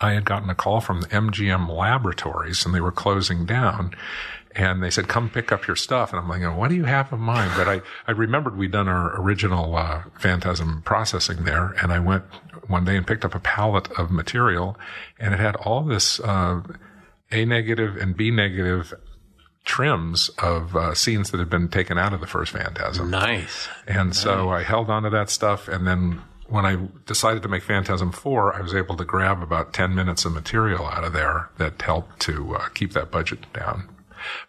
[0.00, 3.94] I had gotten a call from the MGM laboratories and they were closing down.
[4.56, 6.12] And they said, come pick up your stuff.
[6.12, 8.88] And I'm like, what do you have of mine?" But I, I remembered we'd done
[8.88, 11.74] our original, uh, Phantasm processing there.
[11.82, 12.24] And I went
[12.68, 14.76] one day and picked up a pallet of material
[15.18, 16.62] and it had all this, uh,
[17.32, 18.94] A negative and B negative
[19.64, 23.10] trims of, uh, scenes that had been taken out of the first Phantasm.
[23.10, 23.68] Nice.
[23.86, 25.68] And so I held on to that stuff.
[25.68, 29.72] And then when I decided to make Phantasm 4, I was able to grab about
[29.72, 33.88] 10 minutes of material out of there that helped to uh, keep that budget down.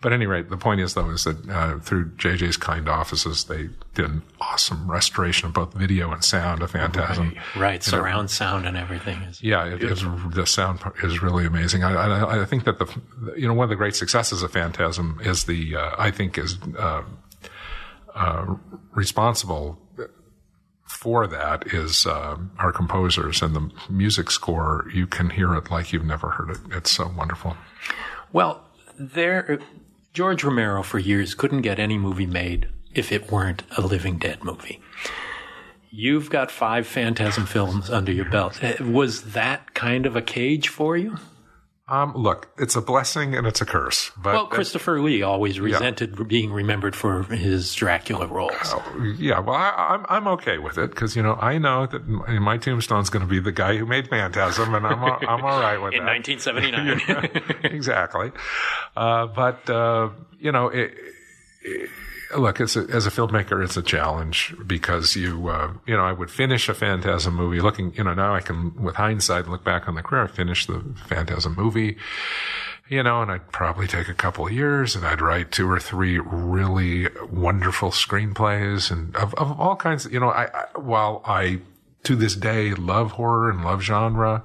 [0.02, 3.46] But at any rate, the point is though, is that uh, through JJ's kind offices,
[3.46, 7.36] they did an awesome restoration of both video and sound of Phantasm.
[7.56, 7.84] Right.
[7.84, 9.42] Surround sound and everything is.
[9.42, 11.84] Yeah, it, it's, the sound is really amazing.
[11.84, 12.88] I, I, I think that the,
[13.38, 16.58] you know, one of the great successes of Phantasm is the, uh, I think is,
[16.78, 17.04] uh,
[18.14, 18.56] uh,
[18.94, 19.80] responsible
[20.88, 24.86] for that is, uh, our composers and the music score.
[24.94, 26.58] You can hear it like you've never heard it.
[26.72, 27.58] It's so wonderful.
[28.32, 28.65] Well,
[28.98, 29.60] there,
[30.14, 34.44] George Romero for years couldn't get any movie made if it weren't a Living Dead
[34.44, 34.82] movie.
[35.90, 38.62] You've got five Phantasm films under your belt.
[38.64, 41.18] Uh, Was that kind of a cage for you?
[41.88, 44.10] Um, look, it's a blessing and it's a curse.
[44.18, 46.24] But well, Christopher Lee always resented yeah.
[46.24, 48.54] being remembered for his Dracula roles.
[48.64, 51.86] Oh, yeah, well, I, am I'm, I'm okay with it because you know I know
[51.86, 55.62] that my tombstone's going to be the guy who made Phantasm, and I'm I'm all
[55.62, 56.16] right with In that.
[56.16, 58.32] In 1979, exactly.
[58.98, 60.92] Uh, but uh, you know, it,
[61.62, 61.90] it,
[62.38, 66.12] look, as a, as a filmmaker, it's a challenge because you, uh, you know, I
[66.12, 69.88] would finish a Phantasm movie looking, you know, now I can, with hindsight, look back
[69.88, 70.24] on the career.
[70.24, 71.98] I finished the Phantasm movie,
[72.88, 75.80] you know, and I'd probably take a couple of years and I'd write two or
[75.80, 80.06] three really wonderful screenplays and of, of all kinds.
[80.06, 81.62] Of, you know, I, I while I
[82.04, 84.44] to this day love horror and love genre,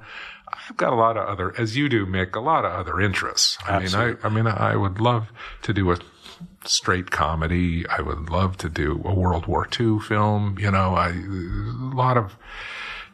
[0.52, 3.58] I've got a lot of other, as you do, Mick, a lot of other interests.
[3.66, 4.14] I Absolutely.
[4.14, 5.28] mean, I, I mean, I would love
[5.62, 5.98] to do a
[6.64, 7.86] straight comedy.
[7.88, 10.58] I would love to do a World War II film.
[10.58, 12.36] You know, I, a lot of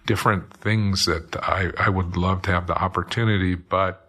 [0.07, 4.09] different things that I, I would love to have the opportunity, but,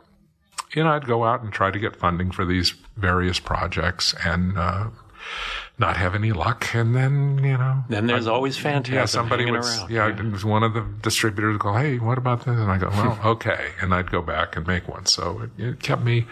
[0.76, 4.58] you know, I'd go out and try to get funding for these various projects and,
[4.58, 4.90] uh,
[5.80, 7.84] not have any luck, and then you know.
[7.88, 8.96] Then there's I, always Phantasm.
[8.96, 9.64] Yeah, somebody would.
[9.64, 9.92] Around.
[9.92, 10.30] Yeah, yeah.
[10.30, 13.20] was one of the distributors would go, "Hey, what about this?" And I go, "Well,
[13.26, 15.06] okay," and I'd go back and make one.
[15.06, 16.26] So it, it kept me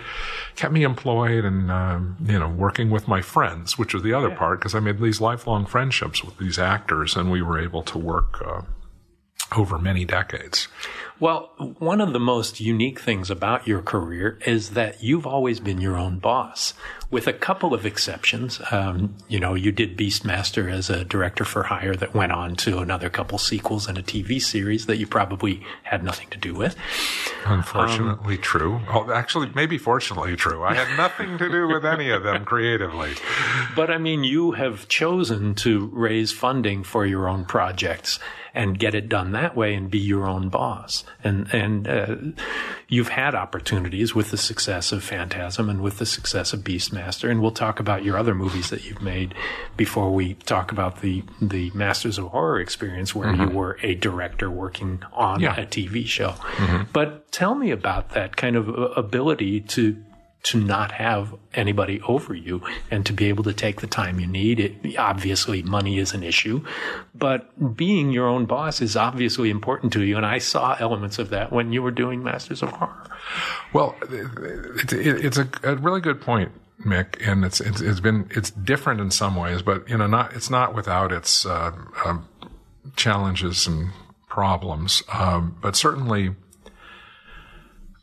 [0.55, 4.29] kept me employed, and um, you know, working with my friends, which was the other
[4.29, 4.37] yeah.
[4.37, 7.99] part, because I made these lifelong friendships with these actors, and we were able to
[7.99, 8.41] work.
[8.45, 8.61] Uh,
[9.55, 10.67] over many decades.
[11.17, 15.79] Well, one of the most unique things about your career is that you've always been
[15.79, 16.73] your own boss,
[17.09, 18.59] with a couple of exceptions.
[18.71, 22.79] Um, you know, you did Beastmaster as a director for hire that went on to
[22.79, 26.75] another couple sequels and a TV series that you probably had nothing to do with.
[27.45, 28.81] Unfortunately, um, true.
[28.89, 30.63] Oh, actually, maybe fortunately true.
[30.63, 33.13] I had nothing to do with any of them creatively.
[33.73, 38.19] But I mean, you have chosen to raise funding for your own projects
[38.55, 41.03] and get it done that way and be your own boss.
[41.23, 42.15] And, and, uh,
[42.87, 47.29] you've had opportunities with the success of Phantasm and with the success of Beastmaster.
[47.29, 49.35] And we'll talk about your other movies that you've made
[49.75, 53.49] before we talk about the, the Masters of Horror experience where mm-hmm.
[53.49, 55.59] you were a director working on yeah.
[55.59, 56.29] a TV show.
[56.29, 56.83] Mm-hmm.
[56.93, 60.01] But tell me about that kind of ability to
[60.45, 64.27] to not have anybody over you and to be able to take the time you
[64.27, 64.59] need.
[64.59, 66.63] It, obviously, money is an issue,
[67.15, 70.17] but being your own boss is obviously important to you.
[70.17, 73.09] And I saw elements of that when you were doing Masters of Horror.
[73.73, 76.51] Well, it's, it's a, a really good point.
[76.85, 80.33] Mick, and it's, it's, it's been it's different in some ways, but you know, not
[80.33, 81.71] it's not without its uh,
[82.05, 82.17] uh,
[82.97, 83.91] challenges and
[84.27, 85.01] problems.
[85.11, 86.35] Um, but certainly,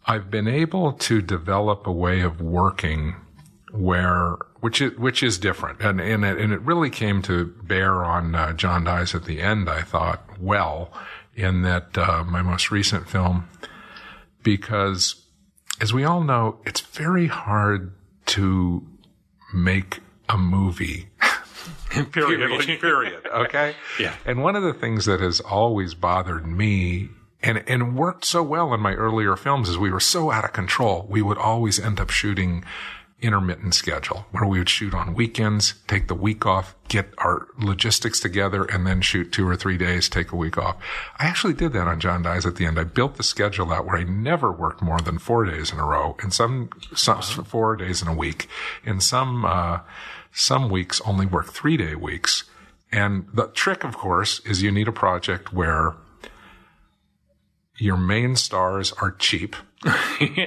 [0.06, 3.16] I've been able to develop a way of working
[3.70, 8.04] where which is which is different, and and it, and it really came to bear
[8.04, 9.68] on uh, John Dies at the end.
[9.68, 10.92] I thought well
[11.34, 13.48] in that uh, my most recent film
[14.42, 15.22] because
[15.80, 17.92] as we all know, it's very hard
[18.26, 18.86] to
[19.52, 21.08] make a movie.
[22.12, 22.80] period.
[22.80, 23.26] period.
[23.26, 23.74] Okay.
[23.98, 24.14] yeah.
[24.24, 27.08] And one of the things that has always bothered me
[27.42, 30.52] and and worked so well in my earlier films is we were so out of
[30.52, 31.06] control.
[31.08, 32.64] We would always end up shooting
[33.22, 38.18] intermittent schedule where we would shoot on weekends, take the week off, get our logistics
[38.18, 40.76] together, and then shoot two or three days, take a week off.
[41.18, 42.80] I actually did that on John Dies at the end.
[42.80, 45.86] I built the schedule out where I never worked more than four days in a
[45.86, 48.48] row, and some, some four days in a week.
[48.84, 49.80] In some uh,
[50.32, 52.44] some weeks, only work three day weeks.
[52.90, 55.94] And the trick, of course, is you need a project where
[57.82, 59.56] your main stars are cheap.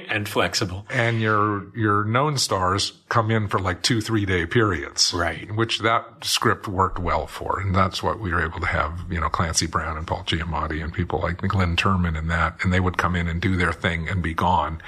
[0.08, 0.86] And flexible.
[0.88, 5.12] And your your known stars come in for like two three day periods.
[5.12, 5.54] Right.
[5.54, 7.60] Which that script worked well for.
[7.60, 10.82] And that's what we were able to have you know clancy brown and paul giamatti
[10.82, 12.56] and people like Glynn Turman and that.
[12.62, 14.80] And they would come in and do their thing and be gone.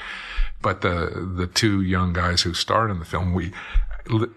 [0.63, 3.53] But the the two young guys who starred in the film we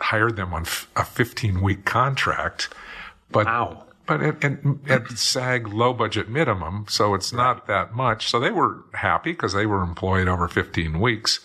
[0.02, 0.66] hired them on
[0.98, 2.68] a 15 week contract.
[3.32, 8.30] But wow but at, at, at SAG low budget minimum, so it's not that much.
[8.30, 11.40] So they were happy because they were employed over 15 weeks.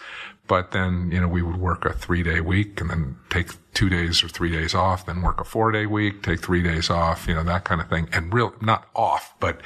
[0.49, 3.89] But then, you know, we would work a three day week and then take two
[3.89, 7.27] days or three days off, then work a four day week, take three days off,
[7.27, 8.09] you know, that kind of thing.
[8.13, 9.61] And real, not off, but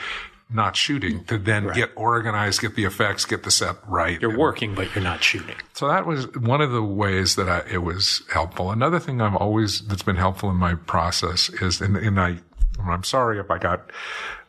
[0.52, 1.76] not shooting to then right.
[1.76, 4.20] get organized, get the effects, get the set right.
[4.20, 5.54] You're working, but you're not shooting.
[5.74, 8.70] So that was one of the ways that I, it was helpful.
[8.70, 12.38] Another thing I've always, that's been helpful in my process is, and, and I
[12.88, 13.90] I'm sorry if I got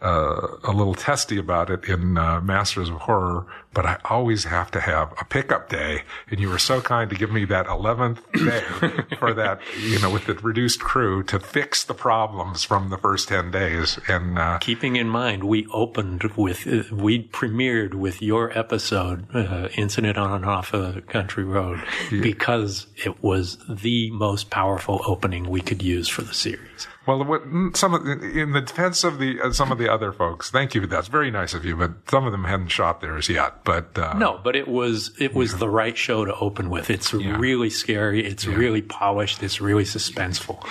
[0.02, 4.72] uh, a little testy about it in uh, Masters of Horror, but I always have
[4.72, 6.04] to have a pickup day.
[6.30, 8.20] And you were so kind to give me that 11th
[9.10, 12.98] day for that, you know, with the reduced crew to fix the problems from the
[12.98, 14.00] first 10 days.
[14.08, 19.70] And uh, keeping in mind, we opened with, uh, we premiered with your episode, uh,
[19.76, 21.82] Incident on and Off a Country Road,
[22.12, 22.22] yeah.
[22.22, 26.88] because it was the most powerful opening we could use for the series.
[27.08, 27.42] Well, what,
[27.76, 30.88] some of, in the defense of the uh, some of the other folks, thank you.
[30.88, 33.64] That's very nice of you, but some of them hadn't shot theirs yet.
[33.64, 35.60] But uh, no, but it was it was yeah.
[35.60, 36.90] the right show to open with.
[36.90, 37.38] It's yeah.
[37.38, 38.26] really scary.
[38.26, 38.56] It's yeah.
[38.56, 39.44] really polished.
[39.44, 40.66] It's really suspenseful.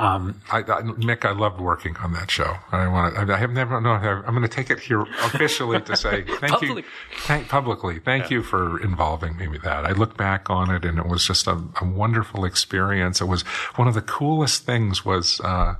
[0.00, 2.56] Um, I, I, Mick, I loved working on that show.
[2.72, 5.96] I want to, I have never, no, I'm going to take it here officially to
[5.96, 6.82] say thank you,
[7.20, 8.38] thank, publicly, thank yeah.
[8.38, 9.84] you for involving me with that.
[9.84, 13.20] I look back on it and it was just a, a wonderful experience.
[13.20, 13.42] It was
[13.76, 15.76] one of the coolest things was, uh,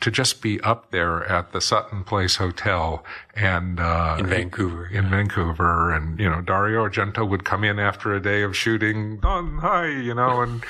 [0.00, 3.02] to just be up there at the Sutton Place Hotel
[3.34, 5.10] and uh, in Vancouver, in yeah.
[5.10, 9.16] Vancouver, and you know Dario Argento would come in after a day of shooting.
[9.18, 10.62] Don, hi, you know, and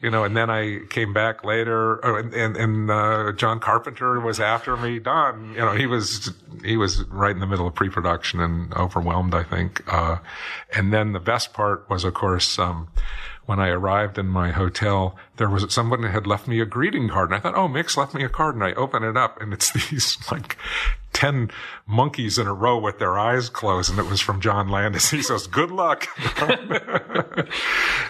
[0.00, 4.20] you know, and then I came back later, oh, and and, and uh, John Carpenter
[4.20, 5.00] was after me.
[5.00, 6.32] Don, you know, he was
[6.64, 9.82] he was right in the middle of pre-production and overwhelmed, I think.
[9.92, 10.18] Uh,
[10.74, 12.88] and then the best part was, of course, um,
[13.46, 17.30] when I arrived in my hotel, there was someone had left me a greeting card,
[17.30, 19.52] and I thought, oh, Mix left me a card, and I open it up, and
[19.52, 20.56] it's these like
[21.12, 21.50] ten
[21.86, 25.10] monkeys in a row with their eyes closed, and it was from John Landis.
[25.10, 26.06] He says, "Good luck."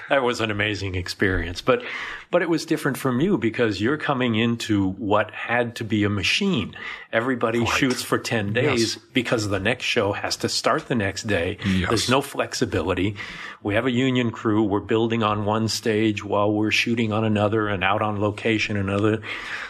[0.09, 1.83] that was an amazing experience, but
[2.31, 6.11] but it was different from you because you're coming into what had to be a
[6.11, 6.77] machine.
[7.11, 7.69] Everybody right.
[7.69, 9.05] shoots for 10 days yes.
[9.15, 11.57] because the next show has to start the next day.
[11.65, 11.89] Yes.
[11.89, 13.17] There's no flexibility.
[13.63, 14.63] We have a union crew.
[14.63, 19.23] We're building on one stage while we're shooting on another and out on location another.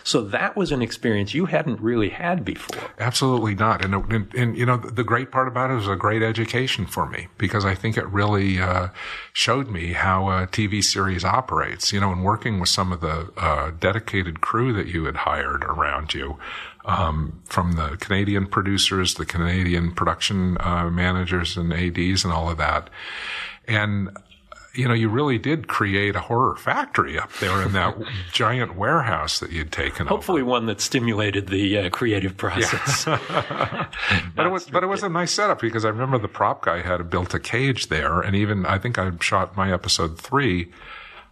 [0.04, 2.90] So that was an experience you hadn't really had before.
[2.98, 3.84] Absolutely not.
[3.84, 7.06] And, and, and you know, the great part about it was a great education for
[7.06, 8.88] me because I think it really uh,
[9.32, 11.92] showed me how a TV series operates.
[11.92, 15.16] You know, and working working with some of the uh, dedicated crew that you had
[15.16, 16.38] hired around you,
[16.84, 22.56] um, from the Canadian producers, the Canadian production uh, managers and ads, and all of
[22.58, 22.88] that,
[23.66, 24.08] and
[24.74, 27.96] you know, you really did create a horror factory up there in that
[28.32, 30.06] giant warehouse that you'd taken.
[30.06, 30.50] Hopefully, over.
[30.50, 33.06] one that stimulated the uh, creative process.
[33.06, 33.88] Yeah.
[34.36, 36.82] but it was, but it was a nice setup because I remember the prop guy
[36.82, 40.72] had built a cage there, and even I think I shot my episode three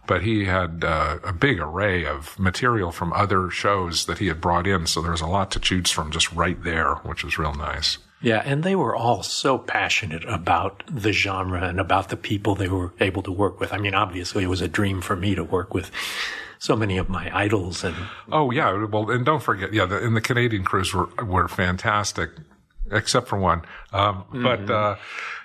[0.07, 4.41] but he had uh, a big array of material from other shows that he had
[4.41, 4.87] brought in.
[4.87, 7.97] So there was a lot to choose from just right there, which was real nice.
[8.21, 12.67] Yeah, and they were all so passionate about the genre and about the people they
[12.67, 13.71] were able to work with.
[13.71, 15.91] I mean, obviously, it was a dream for me to work with
[16.59, 17.95] so many of my idols and
[18.31, 22.31] oh yeah well and don't forget yeah the, and the canadian crews were were fantastic
[22.91, 23.61] except for one.
[23.93, 24.43] Um, mm-hmm.
[24.43, 24.95] But uh,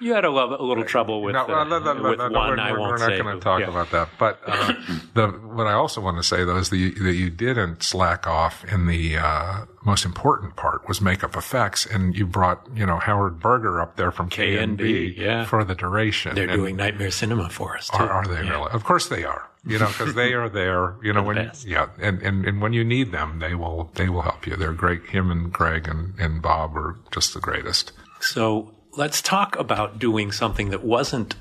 [0.01, 2.33] you had a, little, a little trouble with, no, no, no, with one.
[2.33, 3.69] We're, I won't we're not going to talk yeah.
[3.69, 4.09] about that.
[4.19, 4.75] But uh,
[5.15, 8.65] the, what I also want to say though is the, that you didn't slack off
[8.65, 13.41] in the uh, most important part was makeup effects, and you brought you know Howard
[13.41, 15.45] Berger up there from KNB, yeah.
[15.45, 16.35] for the duration.
[16.35, 17.89] They're and doing Nightmare Cinema for us.
[17.89, 17.99] Too.
[17.99, 18.51] Are, are they yeah.
[18.51, 18.71] really?
[18.73, 21.67] Of course they are you know, because they are there, you know, when, best.
[21.67, 24.57] yeah, and, and, and when you need them, they will, they will help you.
[24.57, 25.07] They're great.
[25.07, 27.93] Him and Greg and, and Bob are just the greatest.
[28.21, 31.35] So let's talk about doing something that wasn't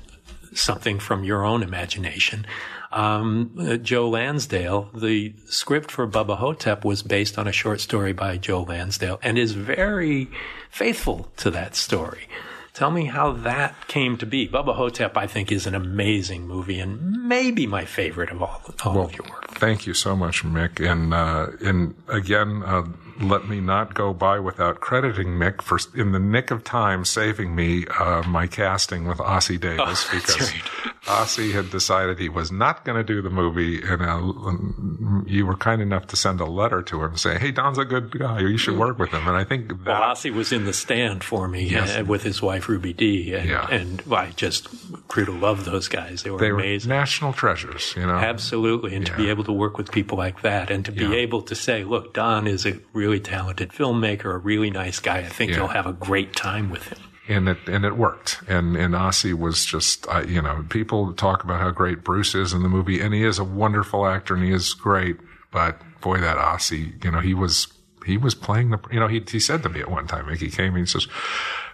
[0.54, 2.46] something from your own imagination.
[2.92, 8.12] Um, uh, Joe Lansdale, the script for Bubba Ho-Tep was based on a short story
[8.12, 10.28] by Joe Lansdale and is very
[10.70, 12.28] faithful to that story.
[12.74, 14.48] Tell me how that came to be.
[14.48, 18.94] Bubba Ho-Tep, I think, is an amazing movie and maybe my favorite of all, all
[18.94, 19.50] well, of your work.
[19.58, 20.80] Thank you so much, Mick.
[20.80, 22.84] And uh, and again, uh,
[23.20, 27.54] let me not go by without crediting Mick for, in the nick of time, saving
[27.54, 30.62] me uh, my casting with Ossie Davis oh, because right.
[31.06, 35.56] Ossie had decided he was not going to do the movie, and uh, you were
[35.56, 38.38] kind enough to send a letter to him saying, "Hey, Don's a good guy.
[38.40, 41.24] You should work with him." And I think that, well, Ossie was in the stand
[41.24, 41.98] for me yes.
[41.98, 43.66] uh, with his wife Ruby Dee, and, yeah.
[43.68, 44.68] and I just
[45.08, 46.22] grew to love those guys.
[46.22, 47.94] They were they amazing, were national treasures.
[47.96, 49.16] You know, absolutely, and yeah.
[49.16, 51.16] to be able to work with people like that, and to be yeah.
[51.16, 55.18] able to say, "Look, Don is a really talented filmmaker, a really nice guy.
[55.18, 56.98] I think you'll have a great time with him."
[57.28, 58.42] and it and it worked.
[58.48, 62.52] And and Ossie was just uh, you know people talk about how great Bruce is
[62.52, 65.16] in the movie, and he is a wonderful actor and he is great.
[65.50, 67.68] But boy, that Ossie, you know, he was
[68.06, 70.50] he was playing the you know he he said to me at one time, he
[70.50, 71.06] came and he says.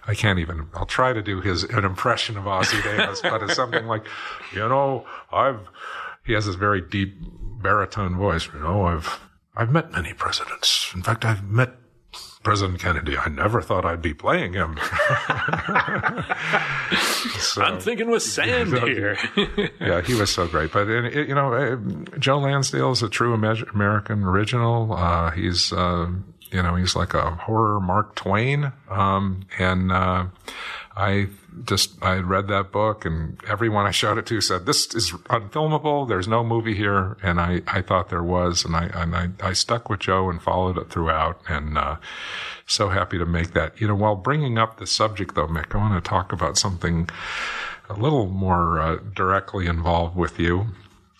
[0.07, 0.65] I can't even.
[0.73, 4.07] I'll try to do his an impression of Ossie Davis, but it's something like,
[4.51, 5.59] you know, I've.
[6.25, 7.15] He has this very deep
[7.61, 8.47] baritone voice.
[8.51, 9.19] You know, I've
[9.59, 10.89] I've met many presidents.
[10.95, 11.75] In fact, I've met
[12.43, 14.79] President Kennedy, I never thought I'd be playing him.
[17.37, 19.17] so, I'm thinking with sand here.
[19.81, 20.71] yeah, he was so great.
[20.71, 21.75] But, you know, uh,
[22.17, 24.93] Joe Lansdale is a true American original.
[24.93, 26.07] Uh, he's, uh,
[26.51, 28.71] you know, he's like a horror Mark Twain.
[28.89, 30.27] Um, and, uh,
[30.99, 31.27] I
[31.63, 36.07] just, I read that book and everyone I showed it to said, this is unfilmable.
[36.07, 37.17] There's no movie here.
[37.23, 38.65] And I, I thought there was.
[38.65, 41.41] And I, and I, I stuck with Joe and followed it throughout.
[41.47, 41.95] And, uh,
[42.65, 43.79] so happy to make that.
[43.81, 47.09] You know, while bringing up the subject though, Mick, I want to talk about something
[47.89, 50.67] a little more uh, directly involved with you.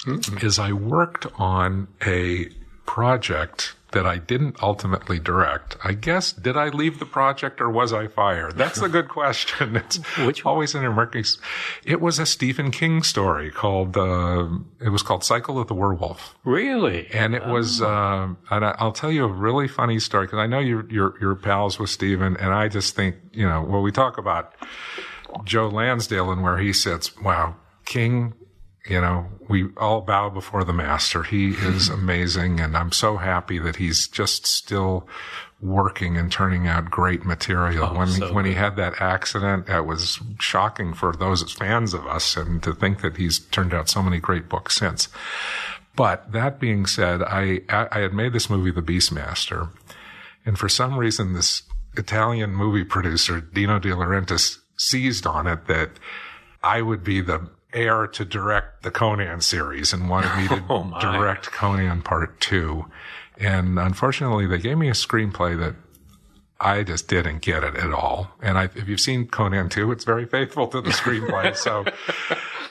[0.05, 0.45] Mm-hmm.
[0.45, 2.49] Is I worked on a
[2.85, 5.77] project that I didn't ultimately direct.
[5.83, 8.55] I guess, did I leave the project or was I fired?
[8.57, 9.75] That's a good question.
[9.75, 11.23] It's Which always an murky.
[11.83, 14.47] It was a Stephen King story called, uh,
[14.79, 16.35] it was called Cycle of the Werewolf.
[16.43, 17.07] Really?
[17.11, 17.87] And it was, oh.
[17.87, 21.35] uh, and I'll tell you a really funny story because I know you're, you're, you're
[21.35, 24.53] pals with Stephen and I just think, you know, when we talk about
[25.43, 28.33] Joe Lansdale and where he sits, wow, King
[28.89, 31.23] you know, we all bow before the master.
[31.23, 32.59] He is amazing.
[32.59, 35.07] And I'm so happy that he's just still
[35.61, 37.89] working and turning out great material.
[37.91, 42.07] Oh, when, so when he had that accident, that was shocking for those fans of
[42.07, 45.09] us and to think that he's turned out so many great books since.
[45.95, 49.69] But that being said, I, I had made this movie, The Beastmaster.
[50.45, 51.63] And for some reason, this
[51.97, 55.91] Italian movie producer, Dino De Laurentiis, seized on it that
[56.63, 60.97] I would be the heir to direct the Conan series and wanted me to oh
[60.99, 62.85] direct Conan Part Two.
[63.37, 65.75] And unfortunately, they gave me a screenplay that
[66.59, 68.31] I just didn't get it at all.
[68.41, 71.55] And I, if you've seen Conan 2, it's very faithful to the screenplay.
[71.55, 71.85] so,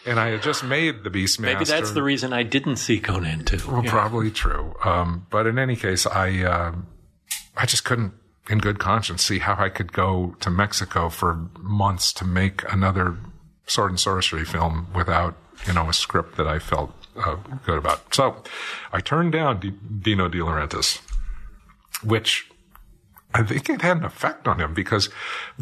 [0.05, 1.41] and I had just made the Beastmaster.
[1.41, 3.61] Maybe that's the reason I didn't see Conan 2.
[3.67, 3.91] Well, yeah.
[3.91, 4.75] probably true.
[4.85, 6.75] Um, but in any case, I, uh,
[7.57, 8.13] I just couldn't
[8.51, 13.17] in good conscience see how I could go to Mexico for months to make another
[13.69, 18.15] sword and sorcery film without, you know, a script that I felt uh, good about.
[18.15, 18.43] So
[18.93, 21.01] I turned down D- Dino De Laurentiis,
[22.03, 22.48] which
[23.39, 25.09] I think it had an effect on him because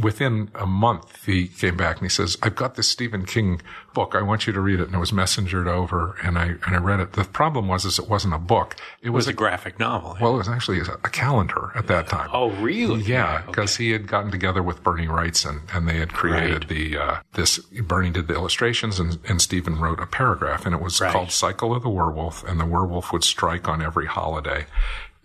[0.00, 3.60] within a month he came back and he says, I've got this Stephen King
[3.92, 4.14] book.
[4.14, 4.86] I want you to read it.
[4.86, 7.12] And it was messengered over and I, and I read it.
[7.12, 8.76] The problem was, is it wasn't a book.
[9.02, 10.16] It was, it was a, a, graphic novel.
[10.18, 12.30] Well, it was actually a, a calendar at that time.
[12.32, 13.02] Oh, really?
[13.02, 13.42] Yeah.
[13.46, 13.84] Because okay.
[13.84, 16.68] he had gotten together with Bernie Wrightson and they had created right.
[16.68, 20.80] the, uh, this, Bernie did the illustrations and, and Stephen wrote a paragraph and it
[20.80, 21.12] was right.
[21.12, 24.64] called Cycle of the Werewolf and the werewolf would strike on every holiday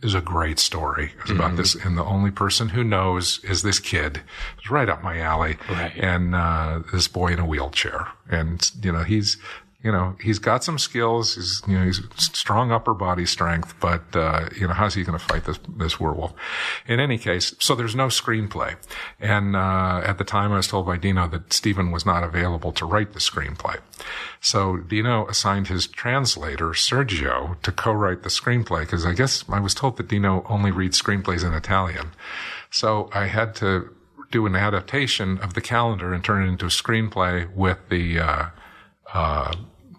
[0.02, 1.14] is a great story.
[1.20, 1.40] It's mm-hmm.
[1.40, 4.22] about this, and the only person who knows is this kid.
[4.58, 5.58] It's right up my alley.
[5.70, 5.94] Right.
[5.98, 8.08] And, uh, this boy in a wheelchair.
[8.30, 9.38] And, you know, he's,
[9.84, 11.36] you know, he's got some skills.
[11.36, 15.18] He's, you know, he's strong upper body strength, but, uh, you know, how's he going
[15.18, 16.34] to fight this, this werewolf?
[16.88, 18.76] In any case, so there's no screenplay.
[19.20, 22.72] And, uh, at the time I was told by Dino that Stephen was not available
[22.74, 23.80] to write the screenplay.
[24.40, 29.74] So Dino assigned his translator, Sergio, to co-write the screenplay because I guess I was
[29.74, 32.12] told that Dino only reads screenplays in Italian.
[32.70, 33.96] So I had to
[34.30, 38.46] do an adaptation of the calendar and turn it into a screenplay with the, uh,
[39.14, 39.54] uh,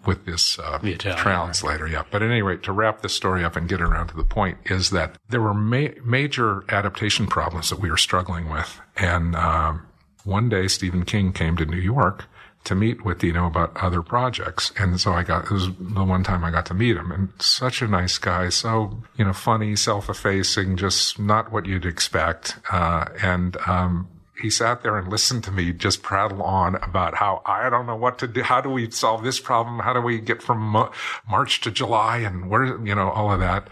[0.05, 0.79] with this uh,
[1.15, 1.87] translator.
[1.87, 2.03] Yeah.
[2.11, 4.57] But at any rate, to wrap this story up and get around to the point
[4.65, 8.81] is that there were ma- major adaptation problems that we were struggling with.
[8.95, 9.85] And um,
[10.23, 12.25] one day, Stephen King came to New York
[12.63, 14.71] to meet with Dino about other projects.
[14.79, 17.29] And so I got, it was the one time I got to meet him and
[17.39, 18.47] such a nice guy.
[18.49, 22.57] So, you know, funny, self-effacing, just not what you'd expect.
[22.71, 24.07] Uh, and, um,
[24.43, 27.95] he sat there and listened to me just prattle on about how I don't know
[27.95, 28.43] what to do.
[28.43, 29.79] How do we solve this problem?
[29.79, 30.91] How do we get from
[31.29, 33.69] March to July and where, you know, all of that.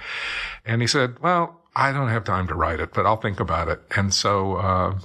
[0.66, 3.68] And he said, well, I don't have time to write it, but I'll think about
[3.68, 3.82] it.
[3.98, 5.00] And so, uh,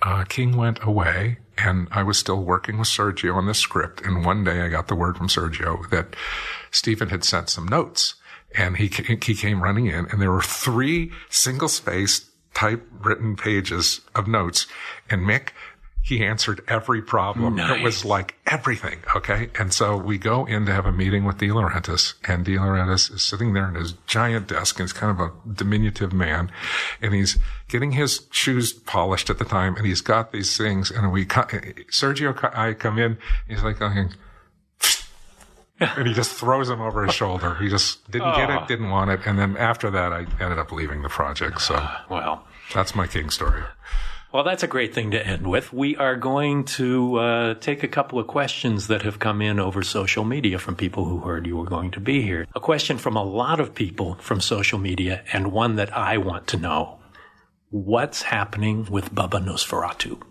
[0.00, 4.00] uh, King went away and I was still working with Sergio on the script.
[4.02, 6.14] And one day I got the word from Sergio that
[6.70, 8.14] Stephen had sent some notes
[8.56, 14.26] and he, he came running in and there were three single spaced typewritten pages of
[14.26, 14.66] notes.
[15.08, 15.50] And Mick,
[16.02, 17.56] he answered every problem.
[17.56, 17.78] Nice.
[17.78, 19.00] It was like everything.
[19.14, 19.50] Okay.
[19.58, 23.12] And so we go in to have a meeting with De Laurentiis and De Laurentiis
[23.12, 26.50] is sitting there in his giant desk and he's kind of a diminutive man
[27.02, 27.38] and he's
[27.68, 32.56] getting his shoes polished at the time and he's got these things and we, Sergio,
[32.56, 33.80] I come in, he's like,
[35.96, 37.54] and he just throws him over his shoulder.
[37.54, 38.36] He just didn't oh.
[38.36, 39.20] get it, didn't want it.
[39.24, 41.62] And then after that, I ended up leaving the project.
[41.62, 43.62] So, uh, well, that's my King story.
[44.32, 45.72] Well, that's a great thing to end with.
[45.72, 49.82] We are going to uh, take a couple of questions that have come in over
[49.82, 52.46] social media from people who heard you were going to be here.
[52.54, 56.46] A question from a lot of people from social media, and one that I want
[56.48, 57.00] to know.
[57.70, 60.22] What's happening with Bubba Nosferatu?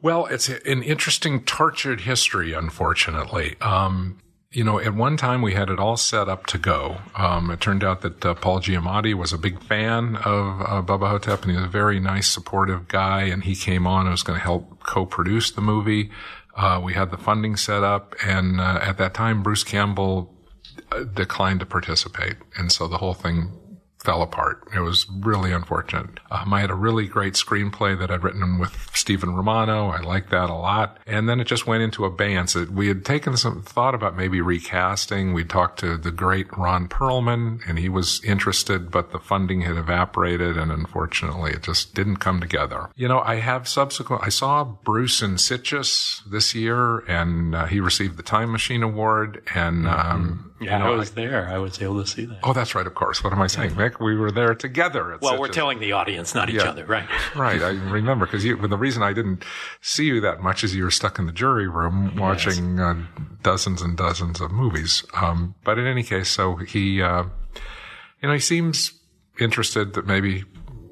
[0.00, 3.56] Well, it's an interesting, tortured history, unfortunately.
[3.60, 4.18] Um,
[4.50, 6.98] you know, at one time we had it all set up to go.
[7.14, 11.10] Um, it turned out that uh, Paul Giamatti was a big fan of uh, Bubba
[11.10, 13.24] Ho-Tep, and he was a very nice, supportive guy.
[13.24, 16.10] And he came on and was going to help co-produce the movie.
[16.56, 20.34] Uh, we had the funding set up, and uh, at that time, Bruce Campbell
[20.90, 23.52] uh, declined to participate, and so the whole thing
[24.08, 24.66] fell apart.
[24.74, 26.18] It was really unfortunate.
[26.30, 29.88] Um, I had a really great screenplay that I'd written with Stephen Romano.
[29.88, 30.96] I liked that a lot.
[31.06, 32.56] And then it just went into abeyance.
[32.56, 35.34] It, we had taken some thought about maybe recasting.
[35.34, 39.76] We talked to the great Ron Perlman and he was interested, but the funding had
[39.76, 42.88] evaporated and unfortunately it just didn't come together.
[42.96, 47.78] You know, I have subsequent, I saw Bruce in Sitges this year and uh, he
[47.78, 51.48] received the Time Machine Award and, um, Yeah, you know, I was there.
[51.48, 52.38] I was able to see that.
[52.42, 52.86] Oh, that's right.
[52.86, 53.22] Of course.
[53.22, 54.00] What am I saying, Mick?
[54.00, 55.12] We were there together.
[55.12, 55.52] At well, we're Sitges.
[55.52, 57.08] telling the audience, not each other, right?
[57.36, 59.44] Right, I remember because the reason I didn't
[59.80, 62.94] see you that much is you were stuck in the jury room watching uh,
[63.42, 65.04] dozens and dozens of movies.
[65.14, 67.24] Um, but in any case, so he, uh,
[68.20, 68.92] you know, he seems
[69.38, 70.44] interested that maybe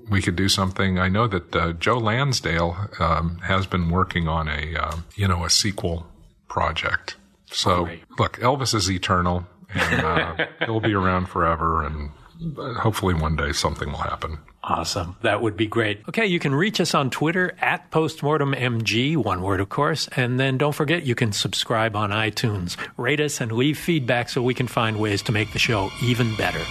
[0.09, 0.99] we could do something.
[0.99, 5.45] I know that uh, Joe Lansdale um, has been working on a, uh, you know,
[5.45, 6.07] a sequel
[6.49, 7.17] project.
[7.51, 8.03] So Great.
[8.19, 12.11] look, Elvis is eternal, and uh, he'll be around forever, and
[12.59, 14.39] uh, hopefully one day something will happen.
[14.63, 15.17] Awesome.
[15.23, 16.03] That would be great.
[16.09, 20.59] Okay, you can reach us on Twitter at postmortemmg, one word of course, and then
[20.59, 22.77] don't forget you can subscribe on iTunes.
[22.97, 26.35] Rate us and leave feedback so we can find ways to make the show even
[26.35, 26.63] better.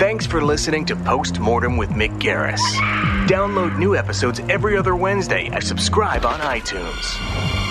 [0.00, 2.60] Thanks for listening to Postmortem with Mick Garris.
[3.28, 7.69] Download new episodes every other Wednesday and subscribe on iTunes.